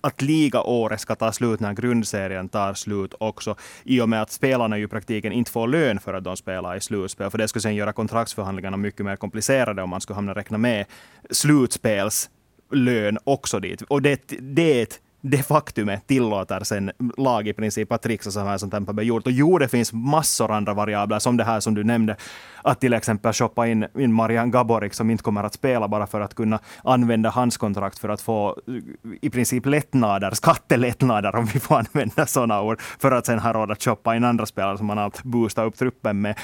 att 0.00 0.22
ligaåret 0.22 1.00
ska 1.00 1.14
ta 1.14 1.32
slut 1.32 1.60
när 1.60 1.72
grundserien 1.72 2.48
tar 2.48 2.74
slut 2.74 3.14
också, 3.18 3.56
i 3.84 4.00
och 4.00 4.08
med 4.08 4.22
att 4.22 4.30
spelarna 4.30 4.78
i 4.78 4.86
praktiken 4.86 5.32
inte 5.32 5.50
får 5.50 5.68
lön 5.68 6.00
för 6.00 6.14
att 6.14 6.24
de 6.24 6.36
spelar 6.36 6.76
i 6.76 6.80
slutspel. 6.80 7.30
För 7.30 7.38
det 7.38 7.48
skulle 7.48 7.62
sen 7.62 7.74
göra 7.74 7.92
kontraktsförhandlingarna 7.92 8.76
mycket 8.76 9.06
mer 9.06 9.16
komplicerade 9.16 9.82
om 9.82 9.90
man 9.90 10.00
skulle 10.00 10.14
hamna 10.14 10.34
räkna 10.34 10.58
med 10.58 10.86
slutspelslön 11.30 13.18
också 13.24 13.60
dit. 13.60 13.82
Och 13.82 14.02
det, 14.02 14.32
det 14.40 15.00
det 15.30 15.42
faktumet 15.42 16.06
tillåter 16.06 16.64
sen 16.64 16.92
lag 17.16 17.48
i 17.48 17.52
princip 17.52 17.92
att 17.92 18.02
trixa 18.02 18.30
så 18.30 18.40
här 18.40 18.58
som 18.58 18.70
Tampa 18.70 18.92
Bay 18.92 19.04
gjort. 19.04 19.26
Och 19.26 19.32
jo, 19.32 19.58
det 19.58 19.68
finns 19.68 19.92
massor 19.92 20.50
andra 20.50 20.74
variabler, 20.74 21.18
som 21.18 21.36
det 21.36 21.44
här 21.44 21.60
som 21.60 21.74
du 21.74 21.84
nämnde, 21.84 22.16
att 22.62 22.80
till 22.80 22.92
exempel 22.92 23.32
shoppa 23.32 23.66
in, 23.66 23.86
in 23.98 24.12
Marian 24.12 24.50
Gaborik 24.50 24.94
som 24.94 25.10
inte 25.10 25.22
kommer 25.22 25.44
att 25.44 25.54
spela 25.54 25.88
bara 25.88 26.06
för 26.06 26.20
att 26.20 26.34
kunna 26.34 26.58
använda 26.84 27.30
hans 27.30 27.56
kontrakt 27.56 27.98
för 27.98 28.08
att 28.08 28.20
få 28.20 28.56
eh, 28.68 28.74
i 29.20 29.30
princip 29.30 29.66
lättnader, 29.66 30.30
skattelättnader 30.30 31.36
om 31.36 31.44
vi 31.44 31.60
får 31.60 31.76
använda 31.76 32.26
sådana 32.26 32.62
ord, 32.62 32.80
för 32.80 33.12
att 33.12 33.26
sen 33.26 33.38
ha 33.38 33.52
råd 33.52 33.70
att 33.70 33.82
shoppa 33.82 34.16
in 34.16 34.24
andra 34.24 34.46
spelare 34.46 34.78
som 34.78 34.86
man 34.86 34.98
har 34.98 35.12
boostat 35.24 35.66
upp 35.66 35.76
truppen 35.76 36.20
med. 36.20 36.38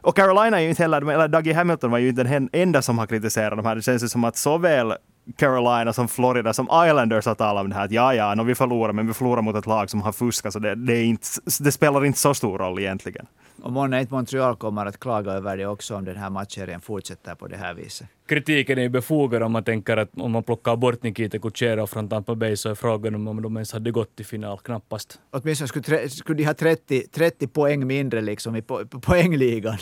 Och 0.00 0.16
Carolina 0.16 0.58
är 0.58 0.62
ju 0.62 0.68
inte 0.68 0.82
heller, 0.82 1.10
eller 1.10 1.28
Dougie 1.28 1.54
Hamilton 1.54 1.90
var 1.90 1.98
ju 1.98 2.08
inte 2.08 2.22
den 2.22 2.48
enda 2.52 2.82
som 2.82 2.98
har 2.98 3.06
kritiserat 3.06 3.58
de 3.58 3.66
här. 3.66 3.76
Det 3.76 3.82
känns 3.82 4.04
ju 4.04 4.08
som 4.08 4.24
att 4.24 4.36
såväl 4.36 4.92
Carolina 5.36 5.92
som 5.92 6.08
Florida 6.08 6.52
som 6.52 6.66
Islanders 6.86 7.26
har 7.26 7.34
talat 7.34 7.64
om 7.64 7.70
det 7.70 7.76
här 7.76 7.84
att 7.84 7.90
ja, 7.90 8.14
ja, 8.14 8.34
no, 8.34 8.42
vi 8.42 8.54
förlorar, 8.54 8.92
men 8.92 9.06
vi 9.06 9.14
förlorar 9.14 9.42
mot 9.42 9.56
ett 9.56 9.66
lag 9.66 9.90
som 9.90 10.02
har 10.02 10.12
fuskat, 10.12 10.52
så 10.52 10.58
det, 10.58 10.74
det, 10.74 10.92
är 10.92 11.04
inte, 11.04 11.26
det 11.60 11.72
spelar 11.72 12.04
inte 12.04 12.18
så 12.18 12.34
stor 12.34 12.58
roll 12.58 12.78
egentligen. 12.78 13.26
Och 13.62 13.72
månne 13.72 14.00
inte 14.00 14.14
Montreal 14.14 14.56
kommer 14.56 14.86
att 14.86 15.00
klaga 15.00 15.32
över 15.32 15.56
det 15.56 15.66
också 15.66 15.96
om 15.96 16.04
den 16.04 16.16
här 16.16 16.30
matchserien 16.30 16.80
fortsätter 16.80 17.34
på 17.34 17.46
det 17.46 17.56
här 17.56 17.74
viset. 17.74 18.08
Kritiken 18.26 18.78
är 18.78 18.82
ju 18.82 18.88
befogad 18.88 19.42
om 19.42 19.52
man 19.52 19.64
tänker 19.64 19.96
att 19.96 20.10
om 20.16 20.32
man 20.32 20.42
plockar 20.42 20.76
bort 20.76 21.02
Nikita 21.02 21.38
Kucherov 21.38 21.86
från 21.86 22.08
Tampa 22.08 22.34
Bay 22.34 22.56
så 22.56 22.70
är 22.70 22.74
frågan 22.74 23.28
om 23.28 23.42
de 23.42 23.56
ens 23.56 23.72
hade 23.72 23.90
gått 23.90 24.16
till 24.16 24.26
final, 24.26 24.58
knappast. 24.58 25.20
Åtminstone 25.30 25.68
skulle, 25.68 26.08
skulle 26.08 26.38
de 26.38 26.44
ha 26.44 26.54
30, 26.54 27.00
30 27.00 27.46
poäng 27.46 27.86
mindre 27.86 28.20
liksom 28.20 28.56
i 28.56 28.62
po 28.62 28.84
poängligan. 28.86 29.78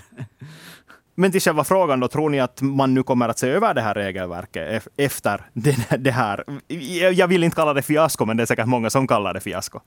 Men 1.14 1.33
till 1.33 1.40
själva 1.40 1.64
frågan 1.64 2.00
då, 2.00 2.09
tror 2.09 2.31
ni 2.31 2.40
att 2.40 2.62
man 2.62 2.94
nu 2.94 3.03
kommer 3.03 3.29
att 3.29 3.38
se 3.38 3.48
över 3.48 3.74
det 3.74 3.81
här 3.81 3.94
regelverket 3.94 4.88
efter 4.96 5.40
det 5.98 6.11
här? 6.11 6.44
Jag 7.12 7.29
vill 7.29 7.44
inte 7.44 7.57
kalla 7.57 7.74
det 7.74 7.83
fiasko, 7.83 8.24
men 8.27 8.37
det 8.37 8.42
är 8.42 8.46
säkert 8.46 8.66
många 8.66 8.90
som 8.90 9.07
kallar 9.07 9.35
det 9.35 9.40
fiasko. 9.40 9.81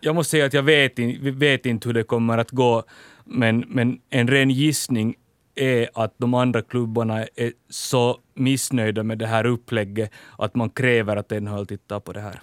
Jag 0.00 0.14
måste 0.14 0.30
säga 0.30 0.46
att 0.46 0.52
jag 0.52 0.62
vet, 0.62 0.98
vet 1.20 1.66
inte 1.66 1.88
hur 1.88 1.94
det 1.94 2.04
kommer 2.04 2.38
att 2.38 2.50
gå, 2.50 2.82
men, 3.24 3.64
men 3.68 3.98
en 4.10 4.28
ren 4.28 4.50
gissning 4.50 5.14
är 5.54 5.88
att 5.94 6.14
de 6.16 6.34
andra 6.34 6.62
klubbarna 6.62 7.20
är 7.20 7.52
så 7.70 8.18
missnöjda 8.34 9.02
med 9.02 9.18
det 9.18 9.26
här 9.26 9.46
upplägget 9.46 10.10
att 10.38 10.54
man 10.54 10.70
kräver 10.70 11.16
att 11.16 11.30
NHL 11.30 11.66
tittar 11.66 12.00
på 12.00 12.12
det 12.12 12.20
här. 12.20 12.40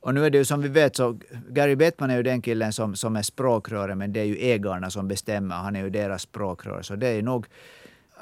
Och 0.00 0.14
nu 0.14 0.26
är 0.26 0.30
det 0.30 0.38
ju 0.38 0.44
som 0.44 0.62
vi 0.62 0.68
vet 0.68 0.96
så, 0.96 1.18
Gary 1.48 1.76
Bettman 1.76 2.10
är 2.10 2.16
ju 2.16 2.22
den 2.22 2.42
killen 2.42 2.72
som, 2.72 2.96
som 2.96 3.16
är 3.16 3.22
språkröret, 3.22 3.98
men 3.98 4.12
det 4.12 4.20
är 4.20 4.24
ju 4.24 4.36
ägarna 4.36 4.90
som 4.90 5.08
bestämmer. 5.08 5.54
Han 5.54 5.76
är 5.76 5.82
ju 5.82 5.90
deras 5.90 6.22
språkrör. 6.22 6.82
Så 6.82 6.96
det 6.96 7.08
är 7.08 7.22
nog 7.22 7.46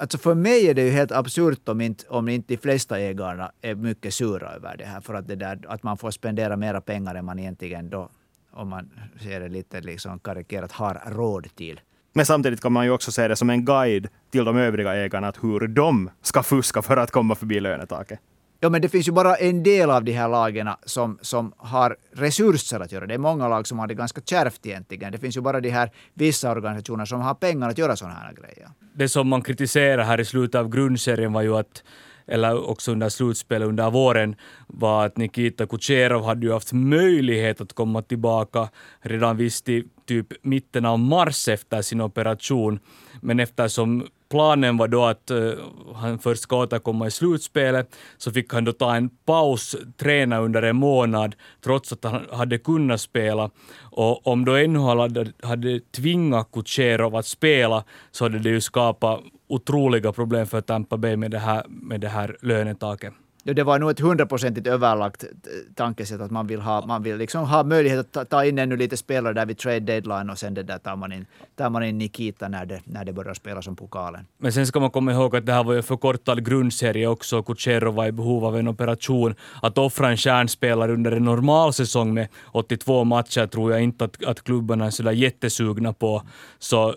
Alltså 0.01 0.19
för 0.19 0.35
mig 0.35 0.69
är 0.69 0.75
det 0.75 0.83
ju 0.83 0.91
helt 0.91 1.13
absurt 1.13 1.69
om 1.69 1.81
inte, 1.81 2.05
om 2.09 2.29
inte 2.29 2.55
de 2.55 2.59
flesta 2.59 3.01
ägarna 3.01 3.53
är 3.63 3.75
mycket 3.75 4.15
sura 4.15 4.53
över 4.53 4.77
det 4.77 4.85
här. 4.85 5.01
För 5.01 5.15
att, 5.15 5.29
det 5.29 5.37
där, 5.37 5.59
att 5.69 5.83
man 5.83 5.99
får 5.99 6.11
spendera 6.11 6.57
mera 6.57 6.81
pengar 6.81 7.15
än 7.15 7.25
man 7.25 7.39
egentligen 7.39 7.91
då, 7.91 8.09
om 8.51 8.69
man 8.69 8.91
ser 9.23 9.41
det 9.41 9.49
lite 9.49 9.81
liksom 9.81 10.19
karikerat, 10.19 10.73
har 10.73 11.03
råd 11.07 11.55
till. 11.55 11.81
Men 12.13 12.27
samtidigt 12.27 12.61
kan 12.61 12.73
man 12.73 12.85
ju 12.85 12.91
också 12.91 13.13
se 13.13 13.29
det 13.29 13.37
som 13.37 13.51
en 13.51 13.65
guide 13.65 14.09
till 14.31 14.45
de 14.45 14.57
övriga 14.57 14.95
ägarna, 14.95 15.29
att 15.29 15.45
hur 15.45 15.69
de 15.69 16.11
ska 16.23 16.43
fuska 16.43 16.83
för 16.83 16.97
att 16.97 17.11
komma 17.11 17.35
förbi 17.35 17.61
lönetaket. 17.61 18.19
Ja, 18.63 18.69
men 18.69 18.83
det 18.83 18.89
finns 18.89 19.09
ju 19.09 19.13
bara 19.13 19.35
en 19.37 19.63
del 19.63 19.91
av 19.91 20.05
de 20.05 20.13
här 20.13 20.29
lagen 20.29 20.69
som, 20.85 21.19
som 21.23 21.53
har 21.57 21.97
resurser 22.13 22.81
att 22.81 22.93
göra. 22.93 23.07
Det 23.07 23.15
är 23.15 23.19
många 23.19 23.49
lag 23.49 23.67
som 23.67 23.79
har 23.79 23.87
det 23.87 23.95
ganska 23.95 24.21
kärvt 24.21 24.67
egentligen. 24.67 25.13
Det 25.13 25.19
finns 25.19 25.37
ju 25.37 25.41
bara 25.41 25.61
de 25.61 25.71
här 25.71 25.91
vissa 26.15 26.51
organisationer 26.51 27.05
som 27.05 27.21
har 27.21 27.35
pengar 27.35 27.69
att 27.69 27.79
göra 27.79 27.97
sådana 27.97 28.15
här 28.15 28.33
grejer. 28.33 28.69
Det 28.95 29.09
som 29.09 29.29
man 29.29 29.43
kritiserar 29.43 30.05
här 30.05 30.21
i 30.21 30.25
slutet 30.25 30.59
av 30.59 30.69
grundserien 30.69 31.33
var 31.33 31.43
ju 31.43 31.57
att 31.57 31.83
eller 32.27 32.71
också 32.71 32.93
under 32.93 33.09
slutspelet 33.09 33.69
under 33.69 33.91
våren, 33.91 34.37
var 34.67 35.07
att 35.07 35.17
Nikita 35.17 35.67
Kucherov 35.67 36.25
hade 36.25 36.47
ju 36.47 36.53
haft 36.53 36.73
möjlighet 36.73 37.61
att 37.61 37.73
komma 37.73 38.03
tillbaka 38.03 38.69
redan 39.01 39.37
visst 39.37 39.69
i 39.69 39.85
typ 40.07 40.27
mitten 40.43 40.85
av 40.85 40.99
mars 40.99 41.49
efter 41.49 41.83
sin 41.83 42.01
operation. 42.01 42.79
Men 43.21 43.41
eftersom 43.41 44.07
planen 44.31 44.77
var 44.77 44.89
då 44.89 45.05
att 45.05 45.31
uh, 45.31 45.53
han 45.95 46.19
först 46.19 46.43
ska 46.43 46.57
återkomma 46.57 47.07
i 47.07 47.11
slutspelet, 47.11 47.97
så 48.19 48.33
fick 48.33 48.53
han 48.53 48.65
då 48.65 48.73
ta 48.73 48.97
en 48.97 49.09
paus, 49.09 49.77
träna 49.97 50.39
under 50.39 50.63
en 50.63 50.77
månad, 50.77 51.35
trots 51.65 51.93
att 51.93 52.05
han 52.05 52.27
hade 52.33 52.59
kunnat 52.59 53.01
spela. 53.01 53.51
Och 53.81 54.27
om 54.27 54.45
då 54.45 54.53
NHL 54.53 54.99
hade, 54.99 55.33
hade 55.43 55.81
tvingat 55.81 56.49
Kutjerov 56.53 57.17
att 57.17 57.27
spela, 57.27 57.85
så 58.11 58.25
hade 58.25 58.39
det 58.39 58.49
ju 58.49 58.61
skapat 58.61 59.21
otroliga 59.49 60.13
problem 60.13 60.47
för 60.47 60.61
Tampa 60.61 60.97
Bay 60.97 61.17
med 61.17 61.31
det 61.31 61.39
här, 61.39 61.65
med 61.69 62.01
det 62.01 62.09
här 62.09 62.37
lönetaket. 62.43 63.15
Det 63.43 63.63
var 63.63 63.79
nog 63.79 63.91
ett 63.91 64.01
hundraprocentigt 64.01 64.67
överlagt 64.67 65.25
eh, 65.25 65.29
tankesätt 65.75 66.21
att 66.21 66.31
man 66.31 66.47
vill 66.47 66.61
ha, 66.61 66.87
man 66.87 67.03
vill 67.03 67.17
liksom 67.17 67.45
ha 67.45 67.65
möjlighet 67.65 68.17
att 68.17 68.31
ta, 68.31 68.45
in 68.45 68.59
ännu 68.59 68.77
lite 68.77 68.97
spelare 68.97 69.33
där 69.33 69.47
vid 69.47 69.59
trade 69.59 69.81
deadline 69.81 70.31
och 70.31 70.39
sen 70.39 70.55
det 70.55 70.63
där 70.63 70.79
tar 70.79 70.97
man 70.97 71.13
in, 71.13 71.27
tar 71.57 71.71
man 71.71 71.83
in 71.83 71.99
Nikita 71.99 72.49
när 72.49 72.67
det, 72.67 72.81
när 72.85 73.05
det 73.05 73.13
börjar 73.13 73.35
spelas 73.35 73.65
som 73.65 73.77
pokalen. 73.77 74.27
Men 74.39 74.53
sen 74.53 74.67
ska 74.67 74.81
man 74.81 74.91
komma 74.91 75.13
ihåg 75.13 75.37
att 75.37 75.47
det 75.47 75.53
här 75.53 75.65
var 75.65 75.73
ju 75.73 75.77
en 75.77 75.83
förkortad 75.83 76.45
grundserie 76.45 77.07
också. 77.07 77.43
Kucherov 77.43 77.95
var 77.95 78.07
i 78.07 78.13
behov 78.13 78.45
av 78.45 78.57
en 78.57 78.69
operation. 78.69 79.35
Att 79.63 79.79
offra 79.79 80.11
en 80.11 80.17
stjärnspelare 80.17 80.93
under 80.93 81.13
en 81.13 81.25
normal 81.25 81.73
säsong 81.73 82.15
med 82.15 82.29
82 82.53 83.05
matcher 83.05 83.47
tror 83.47 83.73
jag 83.73 83.83
inte 83.83 84.05
att, 84.05 84.25
att 84.25 84.45
klubbarna 84.45 84.87
är 84.87 84.91
sådär 84.91 85.13
jättesugna 85.13 85.93
på. 85.93 86.23
Så 86.59 86.95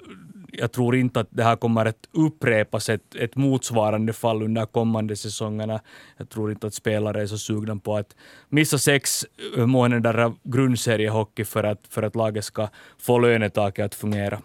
jag 0.57 0.71
tror 0.71 0.95
inte 0.95 1.19
att 1.19 1.27
det 1.29 1.43
här 1.43 1.55
kommer 1.55 1.85
att 1.85 2.07
upprepas 2.11 2.89
ett, 2.89 3.15
ett 3.15 3.35
motsvarande 3.35 4.13
fall 4.13 4.43
under 4.43 4.65
kommande 4.65 5.15
säsongerna. 5.15 5.79
Jag 6.17 6.29
tror 6.29 6.51
inte 6.51 6.67
att 6.67 6.73
spelare 6.73 7.21
är 7.21 7.27
så 7.27 7.37
sugna 7.37 7.75
på 7.75 7.97
att 7.97 8.15
missa 8.49 8.77
sex 8.77 9.25
eh, 9.57 9.65
månader 9.65 10.17
av 10.17 10.37
grundseriehockey 10.43 11.43
för 11.45 11.63
att, 11.63 11.79
för 11.89 12.03
att 12.03 12.15
laget 12.15 12.45
ska 12.45 12.69
få 12.97 13.19
lönetaket 13.19 13.85
att 13.85 13.95
fungera. 13.95 14.41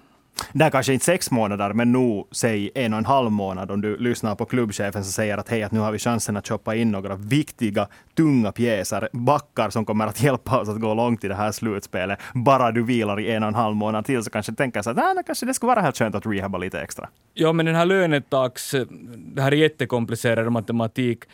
Det 0.53 0.65
är 0.65 0.71
kanske 0.71 0.93
inte 0.93 1.05
sex 1.05 1.31
månader, 1.31 1.73
men 1.73 1.93
nu 1.93 2.25
säg 2.31 2.71
en 2.75 2.93
och 2.93 2.99
en 2.99 3.05
halv 3.05 3.31
månad 3.31 3.71
om 3.71 3.81
du 3.81 3.97
lyssnar 3.97 4.35
på 4.35 4.45
klubbchefen 4.45 5.05
som 5.05 5.13
säger 5.13 5.39
att 5.39 5.49
hej, 5.49 5.63
att 5.63 5.73
nu 5.73 5.81
har 5.81 5.93
vi 5.93 5.99
chansen 5.99 6.37
att 6.37 6.47
köpa 6.47 6.75
in 6.75 6.91
några 6.91 7.17
viktiga, 7.17 7.89
tunga 8.17 8.53
pjäser, 8.53 9.09
backar 9.13 9.71
som 9.71 9.85
kommer 9.85 10.07
att 10.07 10.23
hjälpa 10.23 10.61
oss 10.61 10.69
att 10.69 10.81
gå 10.81 10.95
långt 10.95 11.25
i 11.25 11.29
det 11.29 11.35
här 11.35 11.53
slutspelet. 11.53 12.19
Bara 12.35 12.73
du 12.73 12.83
vilar 12.83 13.21
i 13.21 13.31
en 13.31 13.43
och 13.43 13.49
en 13.49 13.55
halv 13.55 13.77
månad 13.77 14.05
till 14.05 14.23
så 14.23 14.31
kanske 14.31 14.53
tänker 14.53 14.83
så 14.83 14.91
att 14.91 14.99
ah, 14.99 15.13
nej, 15.15 15.25
kanske 15.27 15.47
det 15.47 15.55
skulle 15.55 15.69
vara 15.69 15.81
helt 15.81 15.99
skönt 15.99 16.15
att 16.15 16.27
rehabba 16.27 16.59
lite 16.59 16.81
extra. 16.81 17.09
Ja, 17.35 17.53
men 17.53 17.67
den 17.67 17.75
här 17.75 17.87
lönetaks, 17.87 18.75
det 19.17 19.43
här 19.43 19.53
är 19.53 19.57
jättekomplicerad 19.57 20.53
matematik. 20.53 21.25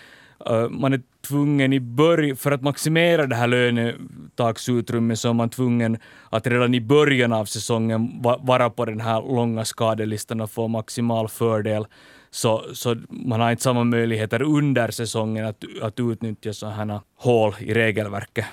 Man 0.71 0.93
är 0.93 1.01
tvungen 1.27 1.73
i 1.73 1.81
början, 1.81 2.37
för 2.37 2.53
att 2.53 2.63
maximera 2.63 3.27
det 3.27 3.37
här 3.37 3.47
lönetaksutrymmet 3.47 5.19
så 5.19 5.29
är 5.29 5.33
man 5.33 5.51
tvungen 5.51 5.99
att 6.31 6.47
redan 6.47 6.75
i 6.75 6.81
början 6.81 7.33
av 7.33 7.45
säsongen 7.45 8.23
vara 8.41 8.71
på 8.71 8.85
den 8.85 9.01
här 9.01 9.23
långa 9.23 9.65
skadelistan 9.65 10.41
och 10.41 10.51
få 10.51 10.69
maximal 10.69 11.29
fördel. 11.29 11.87
Så, 12.31 12.65
så 12.73 12.97
man 13.09 13.41
har 13.41 13.51
inte 13.51 13.63
samma 13.63 13.85
möjligheter 13.85 14.43
under 14.43 14.91
säsongen 14.91 15.47
att, 15.47 15.65
att 15.83 16.01
utnyttja 16.01 16.53
sådana 16.53 16.93
här 16.93 17.01
hål 17.17 17.55
i 17.59 17.75
regelverket. 17.75 18.45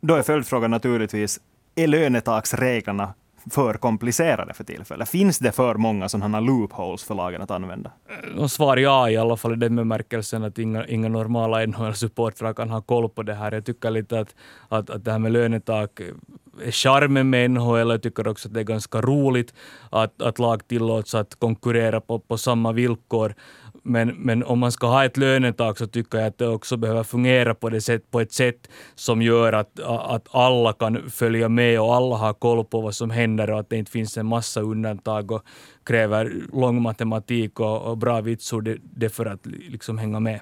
Då 0.00 0.14
är 0.14 0.22
följdfrågan 0.22 0.70
naturligtvis, 0.70 1.40
är 1.74 1.86
lönetaksreglerna 1.86 3.14
för 3.50 3.74
komplicerade 3.74 4.54
för 4.54 4.64
tillfället? 4.64 5.08
Finns 5.08 5.38
det 5.38 5.52
för 5.52 5.74
många 5.74 6.08
sådana 6.08 6.40
loopholes 6.40 7.04
för 7.04 7.14
lagen 7.14 7.42
att 7.42 7.50
använda? 7.50 7.90
Eh, 8.08 8.42
och 8.42 8.50
svar 8.50 8.76
ja 8.76 9.10
i 9.10 9.16
alla 9.16 9.36
fall 9.36 9.52
i 9.52 9.56
den 9.56 9.76
bemärkelsen 9.76 10.44
att 10.44 10.58
inga, 10.58 10.86
inga 10.86 11.08
normala 11.08 11.66
NHL-supportrar 11.66 12.54
kan 12.54 12.70
ha 12.70 12.80
koll 12.80 13.08
på 13.08 13.22
det 13.22 13.34
här. 13.34 13.52
Jag 13.52 13.64
tycker 13.64 13.90
lite 13.90 14.20
att, 14.20 14.34
att, 14.68 14.90
att 14.90 15.04
det 15.04 15.12
här 15.12 15.18
med 15.18 15.32
lönetak 15.32 16.00
är 16.64 16.70
charmen 16.70 17.30
med 17.30 17.50
NHL. 17.50 17.90
Jag 17.90 18.02
tycker 18.02 18.28
också 18.28 18.48
att 18.48 18.54
det 18.54 18.60
är 18.60 18.64
ganska 18.64 19.00
roligt 19.00 19.54
att, 19.90 20.22
att 20.22 20.38
lag 20.38 20.68
tillåts 20.68 21.14
att 21.14 21.34
konkurrera 21.38 22.00
på, 22.00 22.18
på 22.18 22.38
samma 22.38 22.72
villkor. 22.72 23.34
Men, 23.82 24.08
men 24.08 24.44
om 24.44 24.58
man 24.58 24.72
ska 24.72 24.86
ha 24.86 25.04
ett 25.04 25.16
lönetak 25.16 25.78
så 25.78 25.86
tycker 25.86 26.18
jag 26.18 26.26
att 26.26 26.38
det 26.38 26.48
också 26.48 26.76
behöver 26.76 27.02
fungera 27.02 27.54
på, 27.54 27.68
det 27.68 27.80
sätt, 27.80 28.10
på 28.10 28.20
ett 28.20 28.32
sätt 28.32 28.68
som 28.94 29.22
gör 29.22 29.52
att, 29.52 29.80
att 29.80 30.28
alla 30.30 30.72
kan 30.72 31.10
följa 31.10 31.48
med 31.48 31.80
och 31.80 31.94
alla 31.94 32.16
har 32.16 32.32
koll 32.32 32.64
på 32.64 32.80
vad 32.80 32.94
som 32.94 33.10
händer 33.10 33.50
och 33.50 33.60
att 33.60 33.70
det 33.70 33.76
inte 33.76 33.90
finns 33.90 34.16
en 34.16 34.26
massa 34.26 34.60
undantag 34.60 35.30
och 35.32 35.42
kräver 35.86 36.32
lång 36.52 36.82
matematik 36.82 37.60
och, 37.60 37.82
och 37.82 37.98
bra 37.98 38.20
vitsord 38.20 38.64
det, 38.64 38.76
det 38.82 39.08
för 39.08 39.26
att 39.26 39.46
liksom 39.46 39.98
hänga 39.98 40.20
med. 40.20 40.40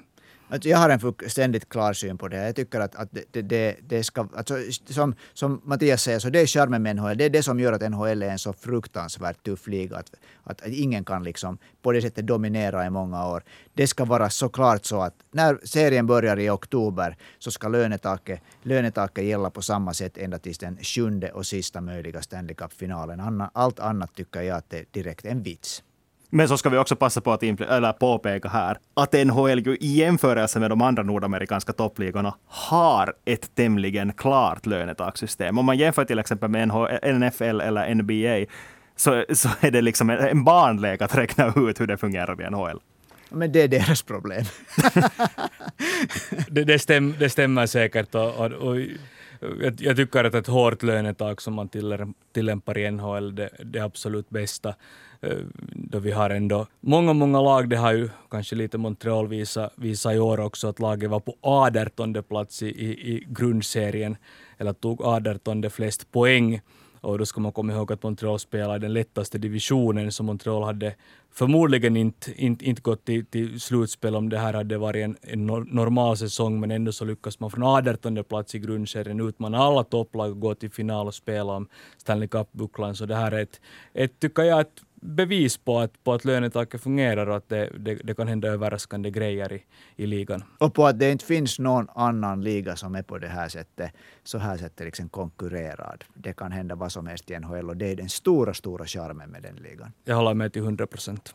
Alltså 0.51 0.69
jag 0.69 0.77
har 0.77 0.89
en 0.89 1.29
ständigt 1.29 1.69
klar 1.69 1.93
syn 1.93 2.17
på 2.17 2.27
det. 2.27 2.45
Jag 2.45 2.55
tycker 2.55 2.79
att, 2.79 2.95
att 2.95 3.09
det, 3.31 3.41
det, 3.41 3.75
det 3.87 4.03
ska... 4.03 4.27
Alltså, 4.35 4.57
som, 4.85 5.15
som 5.33 5.61
Mattias 5.63 6.03
säger, 6.03 6.19
så 6.19 6.29
det 6.29 6.39
är 6.39 6.45
charmen 6.45 6.83
med 6.83 6.95
NHL. 6.95 7.17
Det 7.17 7.25
är 7.25 7.29
det 7.29 7.43
som 7.43 7.59
gör 7.59 7.73
att 7.73 7.91
NHL 7.91 8.23
är 8.23 8.29
en 8.29 8.39
så 8.39 8.53
fruktansvärt 8.53 9.43
tuff 9.43 9.67
liga. 9.67 9.97
Att, 9.97 10.15
att, 10.43 10.61
att 10.61 10.67
ingen 10.67 11.05
kan 11.05 11.23
liksom 11.23 11.57
på 11.81 11.91
det 11.91 12.01
sättet 12.01 12.27
dominera 12.27 12.85
i 12.85 12.89
många 12.89 13.27
år. 13.27 13.43
Det 13.73 13.87
ska 13.87 14.05
vara 14.05 14.29
såklart 14.29 14.85
så 14.85 15.01
att 15.01 15.15
när 15.31 15.59
serien 15.63 16.07
börjar 16.07 16.39
i 16.39 16.49
oktober 16.49 17.17
så 17.39 17.51
ska 17.51 17.67
lönetaket, 17.67 18.41
lönetaket 18.63 19.23
gälla 19.23 19.49
på 19.49 19.61
samma 19.61 19.93
sätt 19.93 20.17
ända 20.17 20.39
tills 20.39 20.57
den 20.57 20.77
sjunde 20.81 21.31
och 21.31 21.45
sista 21.45 21.81
möjliga 21.81 22.21
Stanley 22.21 22.55
Cup-finalen. 22.55 23.43
Allt 23.53 23.79
annat 23.79 24.15
tycker 24.15 24.41
jag 24.41 24.57
att 24.57 24.69
det 24.69 24.77
är 24.79 24.85
direkt 24.91 25.25
en 25.25 25.43
vits. 25.43 25.83
Men 26.29 26.47
så 26.47 26.57
ska 26.57 26.69
vi 26.69 26.77
också 26.77 26.95
passa 26.95 27.21
på 27.21 27.31
att 27.31 27.43
eller 27.43 27.93
påpeka 27.93 28.49
här 28.49 28.77
att 28.93 29.13
NHL 29.13 29.59
ju 29.59 29.77
i 29.79 29.87
jämförelse 29.87 30.59
med 30.59 30.69
de 30.69 30.81
andra 30.81 31.03
nordamerikanska 31.03 31.73
toppligorna 31.73 32.35
har 32.45 33.13
ett 33.25 33.55
tämligen 33.55 34.13
klart 34.13 34.65
lönetakssystem. 34.65 35.57
Om 35.57 35.65
man 35.65 35.77
jämför 35.77 36.05
till 36.05 36.19
exempel 36.19 36.49
med 36.49 36.67
NFL 37.03 37.61
eller 37.61 37.95
NBA 37.95 38.51
så, 38.95 39.25
så 39.33 39.49
är 39.59 39.71
det 39.71 39.81
liksom 39.81 40.09
en 40.09 40.43
barnlek 40.43 41.01
att 41.01 41.15
räkna 41.15 41.53
ut 41.55 41.79
hur 41.79 41.87
det 41.87 41.97
fungerar 41.97 42.41
i 42.41 42.49
NHL. 42.49 42.79
Men 43.29 43.51
det 43.51 43.61
är 43.61 43.67
deras 43.67 44.01
problem. 44.01 44.45
det, 46.49 46.63
det, 46.63 46.79
stäm, 46.79 47.15
det 47.19 47.29
stämmer 47.29 47.65
säkert. 47.65 48.15
Och, 48.15 48.35
och, 48.35 48.51
och 48.51 48.79
jag, 49.61 49.81
jag, 49.81 49.95
tycker 49.95 50.23
att 50.23 50.33
ett 50.33 50.47
hårt 50.47 50.83
lönetak 50.83 51.41
som 51.41 51.53
man 51.53 51.69
tillämpar 52.33 52.77
i 52.77 52.91
NHL 52.91 53.35
det, 53.35 53.49
det 53.63 53.79
är 53.79 53.83
absolut 53.83 54.29
bästa. 54.29 54.75
Eh, 55.21 55.37
då 55.73 55.99
vi 55.99 56.11
har 56.11 56.29
ändå 56.29 56.67
många, 56.79 57.13
många 57.13 57.41
lag, 57.41 57.69
det 57.69 57.77
har 57.77 57.93
ju 57.93 58.09
kanske 58.29 58.55
lite 58.55 58.77
Montreal 58.77 59.27
visat 59.27 59.73
visa 59.75 60.13
i 60.13 60.19
år 60.19 60.39
också, 60.39 60.67
att 60.67 60.79
laget 60.79 61.09
var 61.09 61.19
på 61.19 61.35
18 61.41 62.23
plats 62.23 62.63
i, 62.63 62.67
i, 62.67 62.89
i 62.89 63.25
grundserien, 63.27 64.17
eller 64.57 64.73
tog 64.73 65.01
18 65.01 65.69
flest 65.69 66.11
poäng. 66.11 66.61
Och 67.01 67.17
då 67.17 67.25
ska 67.25 67.41
man 67.41 67.51
komma 67.51 67.73
ihåg 67.73 67.91
att 67.91 68.03
Montreal 68.03 68.39
spelar 68.39 68.75
i 68.75 68.79
den 68.79 68.93
lättaste 68.93 69.37
divisionen, 69.37 70.11
så 70.11 70.23
Montreal 70.23 70.63
hade 70.63 70.95
förmodligen 71.31 71.97
inte, 71.97 72.43
inte, 72.43 72.65
inte 72.65 72.81
gått 72.81 73.05
till, 73.05 73.25
till 73.25 73.59
slutspel 73.59 74.15
om 74.15 74.29
det 74.29 74.37
här 74.37 74.53
hade 74.53 74.77
varit 74.77 75.03
en, 75.03 75.17
en 75.21 75.45
normal 75.47 76.17
säsong, 76.17 76.59
men 76.59 76.71
ändå 76.71 76.91
så 76.91 77.05
lyckas 77.05 77.39
man 77.39 77.51
från 77.51 77.63
18 77.63 78.23
plats 78.23 78.55
i 78.55 78.59
grundserien 78.59 79.19
utmana 79.19 79.57
alla 79.57 79.83
topplag 79.83 80.31
och 80.31 80.39
gå 80.39 80.55
till 80.55 80.71
final 80.71 81.07
och 81.07 81.15
spela 81.15 81.53
om 81.53 81.67
Stanley 81.97 82.27
Cup-bucklan. 82.27 82.95
Så 82.95 83.05
det 83.05 83.15
här 83.15 83.31
är 83.31 83.41
ett, 83.41 83.61
ett 83.93 84.19
tycker 84.19 84.43
jag, 84.43 84.59
ett 84.59 84.81
bevis 85.01 85.57
på 85.57 85.79
att, 85.79 86.03
på 86.03 86.13
att 86.13 86.25
lönetaket 86.25 86.83
fungerar 86.83 87.27
och 87.27 87.37
att 87.37 87.49
det, 87.49 87.69
det, 87.79 87.95
det, 87.95 88.15
kan 88.15 88.27
hända 88.27 88.47
överraskande 88.47 89.11
grejer 89.11 89.53
i, 89.53 89.63
i 89.95 90.07
ligan. 90.07 90.43
Och 90.57 90.73
på 90.73 90.85
att 90.85 90.99
det 90.99 91.11
inte 91.11 91.25
finns 91.25 91.59
någon 91.59 91.87
annan 91.95 92.41
liga 92.41 92.75
som 92.75 92.95
är 92.95 93.03
på 93.03 93.17
det 93.17 93.27
här 93.27 93.49
sättet, 93.49 93.91
så 94.23 94.37
här 94.37 94.57
sättet 94.57 94.85
liksom 94.85 95.09
konkurrerad. 95.09 96.03
Det 96.13 96.33
kan 96.33 96.51
hända 96.51 96.75
vad 96.75 96.91
som 96.91 97.07
helst 97.07 97.31
i 97.31 97.39
NHL 97.39 97.69
och 97.69 97.77
det 97.77 97.91
är 97.91 97.95
den 97.95 98.09
stora, 98.09 98.53
stora 98.53 98.85
charmen 98.85 99.29
med 99.29 99.43
den 99.43 99.55
ligan. 99.55 99.91
Jag 100.05 100.15
håller 100.15 100.33
med 100.33 100.53
till 100.53 100.61
100 100.61 100.87
procent. 100.87 101.33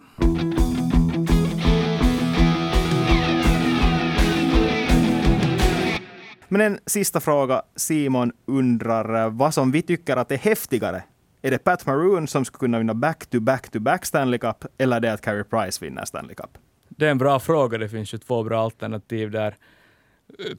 Men 6.48 6.61
en 6.61 6.79
sista 6.87 7.20
fråga. 7.20 7.62
Simon 7.77 8.33
undrar 8.46 9.31
vad 9.31 9.55
som 9.55 9.70
vi 9.70 9.83
tycker 9.83 10.16
att 10.16 10.33
är 10.33 10.37
häftigare 10.37 11.03
är 11.44 11.50
det 11.50 11.59
Pat 11.59 11.87
Maroon 11.87 12.26
som 12.26 12.44
skulle 12.44 12.59
kunna 12.59 12.78
vinna 12.78 12.94
back-to-back-to-back 12.94 14.04
Stanley 14.04 14.38
Cup 14.38 14.64
eller 14.78 14.96
är 14.96 15.00
det 15.00 15.12
att 15.12 15.20
Carey 15.20 15.44
Price 15.44 15.85
vinner 15.85 16.04
Stanley 16.04 16.35
Cup? 16.35 16.59
Det 16.88 17.07
är 17.07 17.11
en 17.11 17.18
bra 17.18 17.40
fråga. 17.40 17.78
Det 17.78 17.88
finns 17.88 18.14
ju 18.14 18.18
två 18.18 18.42
bra 18.42 18.64
alternativ 18.64 19.30
där. 19.30 19.57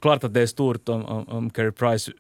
Klart 0.02 0.24
att 0.24 0.34
det 0.34 0.42
är 0.42 0.48
stort 0.48 0.90
om, 0.90 1.06
om, 1.06 1.28
om 1.28 1.50
Carey 1.50 1.72
Price 1.72 2.12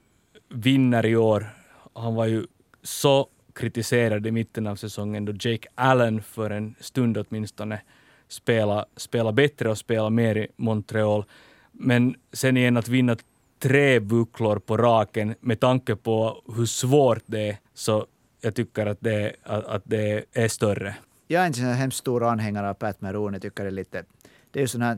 vinner 0.49 1.05
i 1.05 1.15
år. 1.15 1.49
Han 1.93 2.15
var 2.15 2.25
ju 2.25 2.45
så 2.83 3.27
kritiserad 3.53 4.27
i 4.27 4.31
mitten 4.31 4.67
av 4.67 4.75
säsongen 4.75 5.25
då 5.25 5.31
Jake 5.31 5.67
Allen 5.75 6.21
för 6.21 6.49
en 6.49 6.75
stund 6.79 7.17
åtminstone 7.17 7.81
spela, 8.27 8.85
spela 8.95 9.31
bättre 9.31 9.69
och 9.69 9.77
spela 9.77 10.09
mer 10.09 10.37
i 10.37 10.47
Montreal. 10.55 11.25
Men 11.71 12.15
sen 12.33 12.57
igen 12.57 12.77
att 12.77 12.87
vinna 12.87 13.17
tre 13.59 13.99
bucklor 13.99 14.59
på 14.59 14.77
raken 14.77 15.35
med 15.39 15.59
tanke 15.59 15.95
på 15.95 16.43
hur 16.55 16.65
svårt 16.65 17.23
det 17.25 17.49
är 17.49 17.57
så 17.73 18.05
jag 18.45 18.55
tycker 18.55 18.85
att 18.85 18.97
det, 19.01 19.35
att, 19.43 19.65
att 19.65 19.83
det 19.85 20.25
är 20.33 20.47
större. 20.47 20.95
Jag 21.27 21.43
är 21.43 21.47
inte 21.47 21.61
en 21.61 21.73
hemskt 21.73 21.97
stor 21.97 22.23
anhängare 22.23 22.69
av 22.69 22.73
Pat 22.73 23.01
Maroon. 23.01 23.33
Jag 23.33 23.41
tycker 23.41 23.63
det 23.63 23.69
är 23.69 23.71
lite... 23.71 24.03
Det 24.51 24.59
är 24.59 24.61
ju 24.61 24.67
sån 24.67 24.81
här 24.81 24.97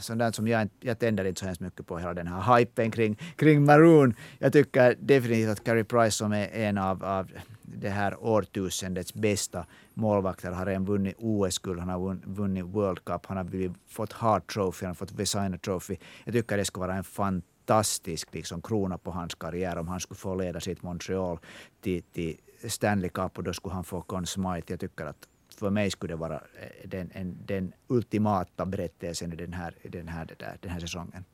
sånt 0.00 0.34
som 0.34 0.48
jag, 0.48 0.68
jag 0.80 0.98
tänder 0.98 1.24
inte 1.24 1.40
så 1.40 1.46
hemskt 1.46 1.60
mycket 1.60 1.86
på 1.86 1.98
hela 1.98 2.14
den 2.14 2.26
här 2.26 2.58
hypen 2.58 2.90
kring, 2.90 3.18
kring 3.36 3.64
Maroon. 3.64 4.14
Jag 4.38 4.52
tycker 4.52 4.96
definitivt 5.00 5.50
att 5.50 5.64
Carey 5.64 5.84
Price 5.84 6.10
som 6.10 6.32
är 6.32 6.48
en 6.52 6.78
av, 6.78 7.04
av 7.04 7.30
det 7.62 7.88
här 7.88 8.24
årtusendets 8.24 9.14
bästa 9.14 9.66
målvakter 9.94 10.52
har 10.52 10.66
redan 10.66 10.84
vunnit 10.84 11.16
OS-guld, 11.18 11.80
han 11.80 11.88
har 11.88 12.18
vunnit 12.24 12.64
World 12.64 13.04
Cup, 13.04 13.26
han 13.26 13.36
har 13.36 13.44
blivit, 13.44 13.72
fått 13.88 14.12
Hart 14.12 14.52
Trophy, 14.52 14.86
han 14.86 14.90
har 14.90 14.94
fått 14.94 15.12
Vesina 15.12 15.58
Trophy. 15.58 15.96
Jag 16.24 16.34
tycker 16.34 16.56
det 16.56 16.64
ska 16.64 16.80
vara 16.80 16.94
en 16.94 17.04
fantastisk 17.04 18.34
liksom, 18.34 18.62
krona 18.62 18.98
på 18.98 19.10
hans 19.10 19.34
karriär 19.34 19.78
om 19.78 19.88
han 19.88 20.00
skulle 20.00 20.18
få 20.18 20.34
leda 20.34 20.60
sitt 20.60 20.82
Montreal 20.82 21.38
till, 21.80 22.02
till 22.02 22.36
Stanley 22.64 23.10
Cup 23.10 23.38
och 23.38 23.44
då 23.44 23.52
skulle 23.52 23.74
han 23.74 23.84
få 23.84 24.02
Conn 24.02 24.26
Smythe. 24.26 24.72
Jag 24.72 24.80
tycker 24.80 25.04
att 25.06 25.28
för 25.58 25.70
mig 25.70 25.90
skulle 25.90 26.12
det 26.12 26.16
vara 26.16 26.42
den, 26.84 27.10
en, 27.14 27.36
den 27.46 27.72
ultimata 27.86 28.66
berättelsen 28.66 29.32
i 29.32 29.36
den 29.36 29.52
här, 29.52 29.74
den 29.82 30.08
här, 30.08 30.24
det 30.24 30.38
där, 30.38 30.58
den 30.60 30.70
här 30.70 30.80
säsongen 30.80 31.24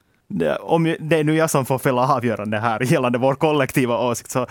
om 0.61 0.97
det 1.01 1.16
är 1.18 1.25
nu 1.25 1.37
jag 1.37 1.51
som 1.51 1.66
får 1.66 1.79
fälla 1.79 2.14
avgörande 2.14 2.59
här 2.59 2.81
gällande 2.92 3.18
vår 3.18 3.35
kollektiva 3.35 3.99
åsikt, 3.99 4.31
så 4.31 4.47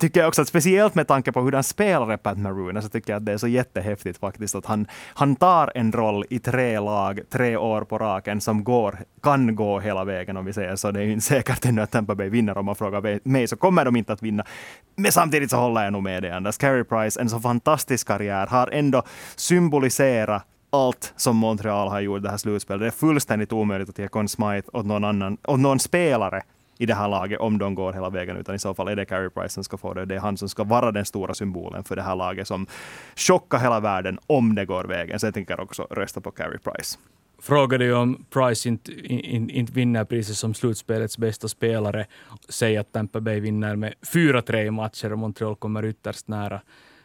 tycker 0.00 0.20
jag 0.20 0.28
också 0.28 0.42
att 0.42 0.48
speciellt 0.48 0.94
med 0.94 1.08
tanke 1.08 1.32
på 1.32 1.40
hur 1.40 1.52
han 1.52 1.64
spelar 1.64 2.16
Pat 2.16 2.38
Maroon, 2.38 2.82
så 2.82 2.88
tycker 2.88 3.12
jag 3.12 3.20
att 3.20 3.26
det 3.26 3.32
är 3.32 3.38
så 3.38 3.48
jättehäftigt 3.48 4.18
faktiskt 4.18 4.54
att 4.54 4.66
han, 4.66 4.86
han 5.14 5.36
tar 5.36 5.72
en 5.74 5.92
roll 5.92 6.24
i 6.30 6.38
tre 6.38 6.80
lag, 6.80 7.20
tre 7.30 7.56
år 7.56 7.82
på 7.82 7.98
raken, 7.98 8.40
som 8.40 8.64
går, 8.64 8.98
kan 9.22 9.56
gå 9.56 9.80
hela 9.80 10.04
vägen 10.04 10.36
om 10.36 10.44
vi 10.44 10.52
säger 10.52 10.76
så. 10.76 10.90
Det 10.90 11.00
är 11.00 11.04
ju 11.04 11.12
inte 11.12 11.24
säkert 11.24 11.64
ännu 11.64 11.82
att 11.82 11.90
Tampa 11.90 12.14
Bay 12.14 12.28
vinner 12.28 12.58
om 12.58 12.66
man 12.66 12.74
frågar 12.74 13.28
mig, 13.28 13.48
så 13.48 13.56
kommer 13.56 13.84
de 13.84 13.96
inte 13.96 14.12
att 14.12 14.22
vinna. 14.22 14.44
Men 14.96 15.12
samtidigt 15.12 15.50
så 15.50 15.56
håller 15.56 15.84
jag 15.84 15.92
nog 15.92 16.02
med 16.02 16.22
dig 16.22 16.30
Anders. 16.30 16.58
Carey 16.58 16.84
Price, 16.84 17.20
en 17.20 17.28
så 17.28 17.40
fantastisk 17.40 18.06
karriär, 18.06 18.46
har 18.46 18.68
ändå 18.72 19.02
symboliserat 19.36 20.46
allt 20.74 21.12
som 21.16 21.36
Montreal 21.36 21.88
har 21.88 22.00
gjort 22.00 22.22
det 22.22 22.30
här 22.30 22.36
slutspelet. 22.36 22.80
Det 22.80 22.86
är 22.86 22.90
fullständigt 22.90 23.52
omöjligt 23.52 23.88
att 23.88 23.98
ge 23.98 24.08
Conn 24.08 24.28
Smythe 24.28 24.70
åt 24.72 24.86
någon 24.86 25.04
annan, 25.04 25.38
åt 25.44 25.60
någon 25.60 25.78
spelare 25.78 26.42
i 26.78 26.86
det 26.86 26.94
här 26.94 27.08
laget 27.08 27.40
om 27.40 27.58
de 27.58 27.74
går 27.74 27.92
hela 27.92 28.10
vägen, 28.10 28.36
utan 28.36 28.54
i 28.54 28.58
så 28.58 28.74
fall 28.74 28.88
är 28.88 28.96
det 28.96 29.04
Carey 29.04 29.30
Price 29.30 29.48
som 29.48 29.64
ska 29.64 29.76
få 29.76 29.94
det. 29.94 30.04
Det 30.04 30.14
är 30.14 30.20
han 30.20 30.36
som 30.36 30.48
ska 30.48 30.64
vara 30.64 30.92
den 30.92 31.04
stora 31.04 31.34
symbolen 31.34 31.84
för 31.84 31.96
det 31.96 32.02
här 32.02 32.16
laget 32.16 32.48
som 32.48 32.66
chockar 33.16 33.58
hela 33.58 33.80
världen 33.80 34.18
om 34.26 34.54
det 34.54 34.64
går 34.64 34.84
vägen. 34.84 35.20
Så 35.20 35.26
jag 35.26 35.34
tänker 35.34 35.60
också 35.60 35.82
rösta 35.90 36.20
på 36.20 36.30
Carey 36.30 36.58
Price. 36.58 36.98
Frågade 37.42 37.84
ju 37.84 37.94
om 37.94 38.24
Price 38.30 38.68
inte, 38.68 38.92
inte, 38.92 39.54
inte 39.54 39.72
vinner 39.72 40.04
priset 40.04 40.36
som 40.36 40.54
slutspelets 40.54 41.18
bästa 41.18 41.48
spelare. 41.48 42.06
Säg 42.48 42.76
att 42.76 42.92
Tampa 42.92 43.20
Bay 43.20 43.40
vinner 43.40 43.76
med 43.76 43.94
4-3 44.14 44.70
matcher 44.70 45.12
och 45.12 45.18
Montreal 45.18 45.56
kommer 45.56 45.84
ytterst 45.84 46.28
nära 46.28 46.60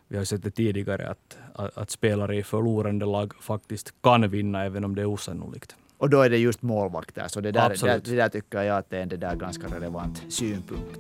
vi 0.10 0.18
har 0.18 0.26
sett 0.26 0.44
det 0.44 0.52
tidigare 0.52 1.10
att, 1.10 1.38
att, 1.54 1.78
att, 1.78 1.90
spelare 1.90 2.36
i 2.36 2.44
förlorande 2.44 3.06
lag 3.06 3.34
faktiskt 3.42 3.94
kan 4.04 4.30
vinna 4.30 4.66
även 4.66 4.84
om 4.84 4.96
det 4.96 5.02
är 5.02 5.06
osannolikt. 5.06 5.76
Och 5.98 6.10
då 6.10 6.22
är 6.22 6.30
det 6.30 6.38
just 6.38 6.62
målvakter, 6.62 7.28
så 7.28 7.42
det 7.42 7.52
där, 7.52 7.70
det, 7.70 8.06
det 8.06 8.16
där 8.16 8.30
tycker 8.30 8.62
jag 8.62 8.78
att 8.78 8.90
det 8.90 8.98
är 8.98 9.02
en 9.02 9.10
det 9.10 9.18
där 9.18 9.36
ganska 9.36 9.68
relevant 9.68 10.24
synpunkt. 10.30 11.00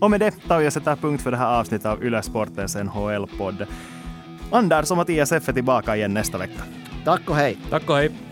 Och 0.00 0.10
med 0.10 0.20
det 0.20 0.30
tar 0.30 0.58
vi 0.58 0.68
och 0.68 0.72
sätter 0.72 0.96
punkt 0.96 1.22
för 1.22 1.30
det 1.30 1.36
här 1.36 1.60
avsnittet 1.60 1.86
av 1.86 2.04
Yle 2.04 2.22
Sportens 2.22 2.76
NHL-podd. 2.76 3.66
Anders 4.50 4.90
och 4.90 4.96
Mattias 4.96 5.32
F 5.32 5.48
är 5.48 5.52
tillbaka 5.52 5.96
igen 5.96 6.14
nästa 6.14 6.38
vecka. 6.38 6.62
Tack 7.04 7.30
och 7.30 7.36
hej! 7.36 7.58
Tack 7.70 7.90
och 7.90 7.96
hej! 7.96 8.25